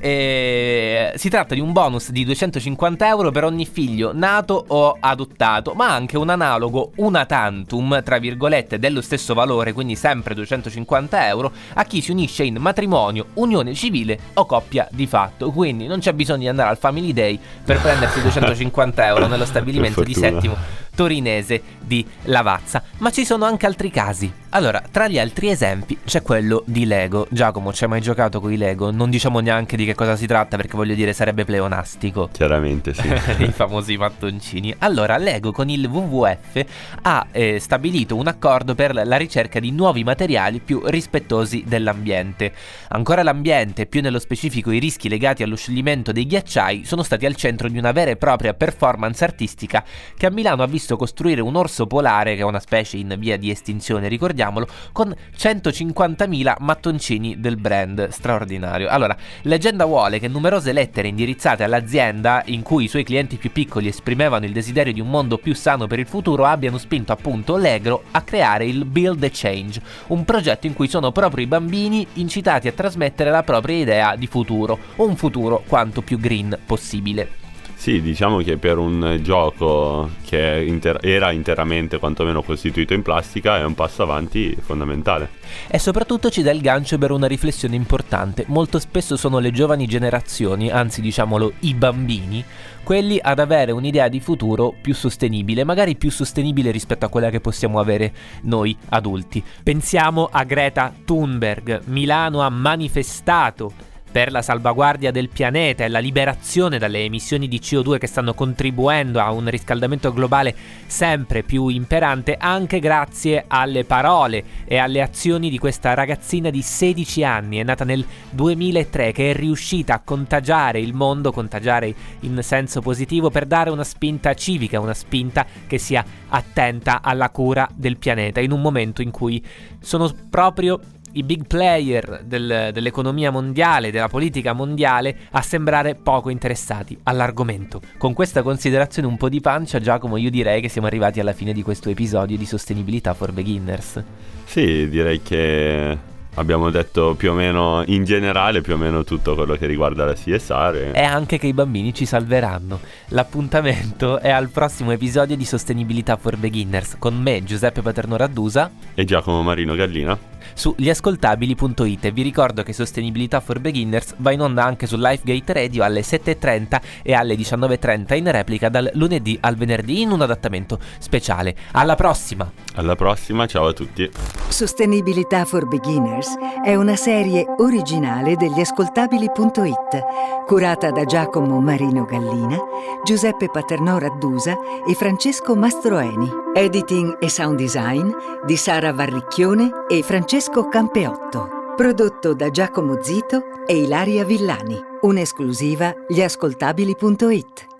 eh, 0.00 1.12
si 1.16 1.28
tratta 1.28 1.54
di 1.54 1.60
un 1.60 1.72
bonus 1.72 2.10
di 2.10 2.24
250 2.24 3.06
euro 3.06 3.30
per 3.30 3.44
ogni 3.44 3.66
figlio 3.66 4.12
nato 4.14 4.64
o 4.68 4.96
adottato, 4.98 5.72
ma 5.74 5.92
anche 5.92 6.16
un 6.16 6.28
analogo 6.28 6.92
una 6.96 7.24
tantum, 7.26 8.02
tra 8.02 8.18
virgolette, 8.18 8.78
dello 8.78 9.00
stesso 9.00 9.34
valore, 9.34 9.72
quindi 9.72 9.96
sempre 9.96 10.34
250 10.34 11.28
euro, 11.28 11.52
a 11.74 11.84
chi 11.84 12.00
si 12.00 12.10
unisce 12.10 12.44
in 12.44 12.56
matrimonio, 12.56 13.26
unione 13.34 13.74
civile 13.74 14.18
o 14.34 14.46
coppia 14.46 14.88
di 14.90 15.06
fatto. 15.06 15.50
Quindi 15.50 15.86
non 15.86 16.00
c'è 16.00 16.12
bisogno 16.12 16.40
di 16.40 16.48
andare 16.48 16.70
al 16.70 16.78
Family 16.78 17.12
Day 17.12 17.38
per 17.64 17.80
prendersi 17.80 18.20
250 18.22 19.06
euro 19.06 19.26
nello 19.26 19.44
stabilimento 19.44 20.02
di 20.02 20.14
settimo 20.14 20.56
torinese 20.96 21.62
di 21.78 22.04
Lavazza. 22.24 22.82
Ma 22.98 23.10
ci 23.10 23.24
sono 23.24 23.44
anche 23.44 23.66
altri 23.66 23.90
casi. 23.90 24.32
Allora, 24.50 24.82
tra 24.90 25.06
gli 25.06 25.18
altri 25.18 25.50
esempi 25.50 25.98
c'è 26.02 26.22
quello 26.22 26.62
di 26.66 26.86
Lego. 26.86 27.26
Giacomo, 27.30 27.74
ci 27.74 27.84
hai 27.84 27.90
mai 27.90 28.00
giocato 28.00 28.40
con 28.40 28.50
i 28.50 28.56
Lego? 28.56 28.90
Non 28.90 29.10
diciamo 29.10 29.40
neanche 29.40 29.76
di 29.76 29.84
che 29.84 29.94
cosa 29.94 30.16
si 30.16 30.26
tratta 30.26 30.56
perché 30.56 30.76
voglio 30.76 30.94
dire 30.94 31.12
sarebbe 31.12 31.44
pleonastico. 31.44 32.30
Chiaramente 32.32 32.94
sì. 32.94 33.06
I 33.44 33.52
famosi 33.52 33.98
mattoncini. 33.98 34.74
Allora, 34.78 35.18
Lego 35.18 35.52
con 35.52 35.68
il 35.68 35.84
WWF 35.84 36.64
ha 37.02 37.26
eh, 37.32 37.60
stabilito 37.60 38.16
un 38.16 38.28
accordo 38.28 38.74
per 38.74 38.94
la 38.94 39.16
ricerca 39.18 39.60
di 39.60 39.70
nuovi 39.72 40.04
materiali 40.04 40.60
più 40.60 40.80
rispettosi 40.86 41.64
dell'ambiente. 41.66 42.52
Ancora 42.88 43.22
l'ambiente, 43.22 43.84
più 43.84 44.00
nello 44.00 44.18
specifico 44.18 44.70
i 44.70 44.78
rischi 44.78 45.10
legati 45.10 45.42
allo 45.42 45.56
scioglimento 45.56 46.12
dei 46.12 46.26
ghiacciai, 46.26 46.84
sono 46.86 47.02
stati 47.02 47.26
al 47.26 47.36
centro 47.36 47.68
di 47.68 47.76
una 47.76 47.92
vera 47.92 48.10
e 48.10 48.16
propria 48.16 48.54
performance 48.54 49.22
artistica 49.22 49.84
che 50.16 50.24
a 50.24 50.30
Milano 50.30 50.62
ha 50.62 50.66
visto 50.66 50.85
visto 50.86 50.96
costruire 50.96 51.40
un 51.40 51.56
orso 51.56 51.88
polare, 51.88 52.36
che 52.36 52.42
è 52.42 52.44
una 52.44 52.60
specie 52.60 52.96
in 52.96 53.16
via 53.18 53.36
di 53.36 53.50
estinzione, 53.50 54.06
ricordiamolo, 54.06 54.68
con 54.92 55.12
150.000 55.36 56.54
mattoncini 56.60 57.40
del 57.40 57.56
brand 57.56 58.08
straordinario. 58.10 58.88
Allora, 58.88 59.16
leggenda 59.42 59.84
vuole 59.84 60.20
che 60.20 60.28
numerose 60.28 60.72
lettere 60.72 61.08
indirizzate 61.08 61.64
all'azienda, 61.64 62.42
in 62.46 62.62
cui 62.62 62.84
i 62.84 62.88
suoi 62.88 63.02
clienti 63.02 63.36
più 63.36 63.50
piccoli 63.50 63.88
esprimevano 63.88 64.44
il 64.44 64.52
desiderio 64.52 64.92
di 64.92 65.00
un 65.00 65.10
mondo 65.10 65.38
più 65.38 65.56
sano 65.56 65.88
per 65.88 65.98
il 65.98 66.06
futuro, 66.06 66.44
abbiano 66.44 66.78
spinto 66.78 67.10
appunto 67.10 67.56
Allegro 67.56 68.04
a 68.12 68.22
creare 68.22 68.64
il 68.64 68.84
Build 68.84 69.18
the 69.18 69.30
Change, 69.32 69.82
un 70.08 70.24
progetto 70.24 70.68
in 70.68 70.74
cui 70.74 70.86
sono 70.86 71.10
proprio 71.10 71.44
i 71.44 71.48
bambini 71.48 72.06
incitati 72.14 72.68
a 72.68 72.72
trasmettere 72.72 73.30
la 73.30 73.42
propria 73.42 73.76
idea 73.76 74.14
di 74.14 74.28
futuro, 74.28 74.78
un 74.96 75.16
futuro 75.16 75.64
quanto 75.66 76.02
più 76.02 76.20
green 76.20 76.56
possibile. 76.64 77.44
Sì, 77.86 78.02
diciamo 78.02 78.38
che 78.38 78.56
per 78.56 78.78
un 78.78 79.20
gioco 79.22 80.10
che 80.24 80.64
inter- 80.66 81.04
era 81.04 81.30
interamente 81.30 82.00
quantomeno 82.00 82.42
costituito 82.42 82.94
in 82.94 83.02
plastica 83.02 83.58
è 83.58 83.64
un 83.64 83.74
passo 83.76 84.02
avanti 84.02 84.56
fondamentale. 84.60 85.28
E 85.68 85.78
soprattutto 85.78 86.28
ci 86.28 86.42
dà 86.42 86.50
il 86.50 86.60
gancio 86.60 86.98
per 86.98 87.12
una 87.12 87.28
riflessione 87.28 87.76
importante. 87.76 88.42
Molto 88.48 88.80
spesso 88.80 89.16
sono 89.16 89.38
le 89.38 89.52
giovani 89.52 89.86
generazioni, 89.86 90.68
anzi 90.68 91.00
diciamolo 91.00 91.52
i 91.60 91.74
bambini, 91.74 92.44
quelli 92.82 93.20
ad 93.22 93.38
avere 93.38 93.70
un'idea 93.70 94.08
di 94.08 94.18
futuro 94.18 94.74
più 94.82 94.92
sostenibile, 94.92 95.62
magari 95.62 95.94
più 95.94 96.10
sostenibile 96.10 96.72
rispetto 96.72 97.04
a 97.04 97.08
quella 97.08 97.30
che 97.30 97.38
possiamo 97.38 97.78
avere 97.78 98.12
noi 98.42 98.76
adulti. 98.88 99.40
Pensiamo 99.62 100.28
a 100.32 100.42
Greta 100.42 100.92
Thunberg. 101.04 101.82
Milano 101.84 102.40
ha 102.40 102.48
manifestato 102.50 103.72
per 104.16 104.32
la 104.32 104.40
salvaguardia 104.40 105.10
del 105.10 105.28
pianeta 105.28 105.84
e 105.84 105.88
la 105.88 105.98
liberazione 105.98 106.78
dalle 106.78 107.04
emissioni 107.04 107.48
di 107.48 107.58
CO2 107.58 107.98
che 107.98 108.06
stanno 108.06 108.32
contribuendo 108.32 109.20
a 109.20 109.30
un 109.30 109.50
riscaldamento 109.50 110.10
globale 110.10 110.56
sempre 110.86 111.42
più 111.42 111.68
imperante 111.68 112.38
anche 112.40 112.78
grazie 112.78 113.44
alle 113.46 113.84
parole 113.84 114.42
e 114.64 114.78
alle 114.78 115.02
azioni 115.02 115.50
di 115.50 115.58
questa 115.58 115.92
ragazzina 115.92 116.48
di 116.48 116.62
16 116.62 117.24
anni, 117.24 117.58
è 117.58 117.62
nata 117.62 117.84
nel 117.84 118.06
2003 118.30 119.12
che 119.12 119.32
è 119.32 119.34
riuscita 119.34 119.92
a 119.92 120.00
contagiare 120.02 120.80
il 120.80 120.94
mondo, 120.94 121.30
contagiare 121.30 121.94
in 122.20 122.38
senso 122.42 122.80
positivo 122.80 123.28
per 123.28 123.44
dare 123.44 123.68
una 123.68 123.84
spinta 123.84 124.32
civica, 124.32 124.80
una 124.80 124.94
spinta 124.94 125.44
che 125.66 125.76
sia 125.76 126.02
attenta 126.28 127.02
alla 127.02 127.28
cura 127.28 127.68
del 127.74 127.98
pianeta 127.98 128.40
in 128.40 128.52
un 128.52 128.62
momento 128.62 129.02
in 129.02 129.10
cui 129.10 129.44
sono 129.78 130.10
proprio 130.30 130.80
i 131.16 131.22
big 131.22 131.46
player 131.46 132.22
del, 132.24 132.70
dell'economia 132.72 133.30
mondiale, 133.30 133.90
della 133.90 134.08
politica 134.08 134.52
mondiale, 134.52 135.16
a 135.30 135.42
sembrare 135.42 135.94
poco 135.94 136.30
interessati 136.30 136.96
all'argomento. 137.04 137.80
Con 137.98 138.12
questa 138.12 138.42
considerazione 138.42 139.08
un 139.08 139.16
po' 139.16 139.28
di 139.28 139.40
pancia, 139.40 139.80
Giacomo, 139.80 140.16
io 140.16 140.30
direi 140.30 140.60
che 140.60 140.68
siamo 140.68 140.86
arrivati 140.86 141.20
alla 141.20 141.32
fine 141.32 141.52
di 141.52 141.62
questo 141.62 141.90
episodio 141.90 142.36
di 142.36 142.46
Sostenibilità 142.46 143.14
for 143.14 143.32
Beginners. 143.32 144.02
Sì, 144.44 144.88
direi 144.88 145.20
che 145.22 146.14
abbiamo 146.36 146.70
detto 146.70 147.14
più 147.14 147.32
o 147.32 147.34
meno 147.34 147.82
in 147.86 148.04
generale 148.04 148.60
più 148.60 148.74
o 148.74 148.76
meno 148.76 149.04
tutto 149.04 149.34
quello 149.34 149.54
che 149.56 149.66
riguarda 149.66 150.04
la 150.04 150.14
CSR 150.14 150.90
e 150.94 151.02
anche 151.02 151.38
che 151.38 151.46
i 151.46 151.52
bambini 151.52 151.92
ci 151.92 152.06
salveranno 152.06 152.80
l'appuntamento 153.08 154.18
è 154.18 154.30
al 154.30 154.48
prossimo 154.48 154.92
episodio 154.92 155.36
di 155.36 155.44
Sostenibilità 155.44 156.16
for 156.16 156.36
Beginners 156.36 156.96
con 156.98 157.16
me 157.20 157.42
Giuseppe 157.44 157.82
Paterno 157.82 158.16
Raddusa 158.16 158.70
e 158.94 159.04
Giacomo 159.04 159.42
Marino 159.42 159.74
Gallina 159.74 160.34
su 160.54 160.74
gliascoltabili.it 160.76 162.04
e 162.04 162.10
vi 162.10 162.22
ricordo 162.22 162.62
che 162.62 162.72
Sostenibilità 162.72 163.40
for 163.40 163.60
Beginners 163.60 164.14
va 164.18 164.32
in 164.32 164.40
onda 164.40 164.64
anche 164.64 164.86
su 164.86 164.96
Lifegate 164.96 165.52
Radio 165.52 165.84
alle 165.84 166.00
7.30 166.00 166.80
e 167.02 167.12
alle 167.12 167.34
19.30 167.34 168.16
in 168.16 168.30
replica 168.30 168.68
dal 168.68 168.90
lunedì 168.94 169.36
al 169.40 169.56
venerdì 169.56 170.00
in 170.00 170.12
un 170.12 170.22
adattamento 170.22 170.78
speciale. 170.98 171.54
Alla 171.72 171.94
prossima! 171.94 172.50
Alla 172.74 172.96
prossima, 172.96 173.46
ciao 173.46 173.66
a 173.66 173.72
tutti! 173.72 174.10
Sostenibilità 174.48 175.44
for 175.44 175.66
Beginners 175.66 176.25
è 176.62 176.74
una 176.74 176.96
serie 176.96 177.46
originale 177.58 178.36
degli 178.36 178.60
ascoltabili.it, 178.60 180.44
curata 180.46 180.90
da 180.90 181.04
Giacomo 181.04 181.60
Marino 181.60 182.04
Gallina, 182.04 182.58
Giuseppe 183.04 183.48
Paternò 183.50 183.98
Raddusa 183.98 184.56
e 184.88 184.94
Francesco 184.94 185.54
Mastroeni. 185.54 186.28
Editing 186.54 187.18
e 187.20 187.28
sound 187.28 187.58
design 187.58 188.10
di 188.44 188.56
Sara 188.56 188.92
Varricchione 188.92 189.70
e 189.88 190.02
Francesco 190.02 190.68
Campeotto. 190.68 191.74
Prodotto 191.76 192.32
da 192.32 192.50
Giacomo 192.50 193.02
Zito 193.02 193.64
e 193.66 193.82
Ilaria 193.82 194.24
Villani. 194.24 194.82
Un'esclusiva 195.02 195.94
gli 196.08 196.22
ascoltabili.it. 196.22 197.75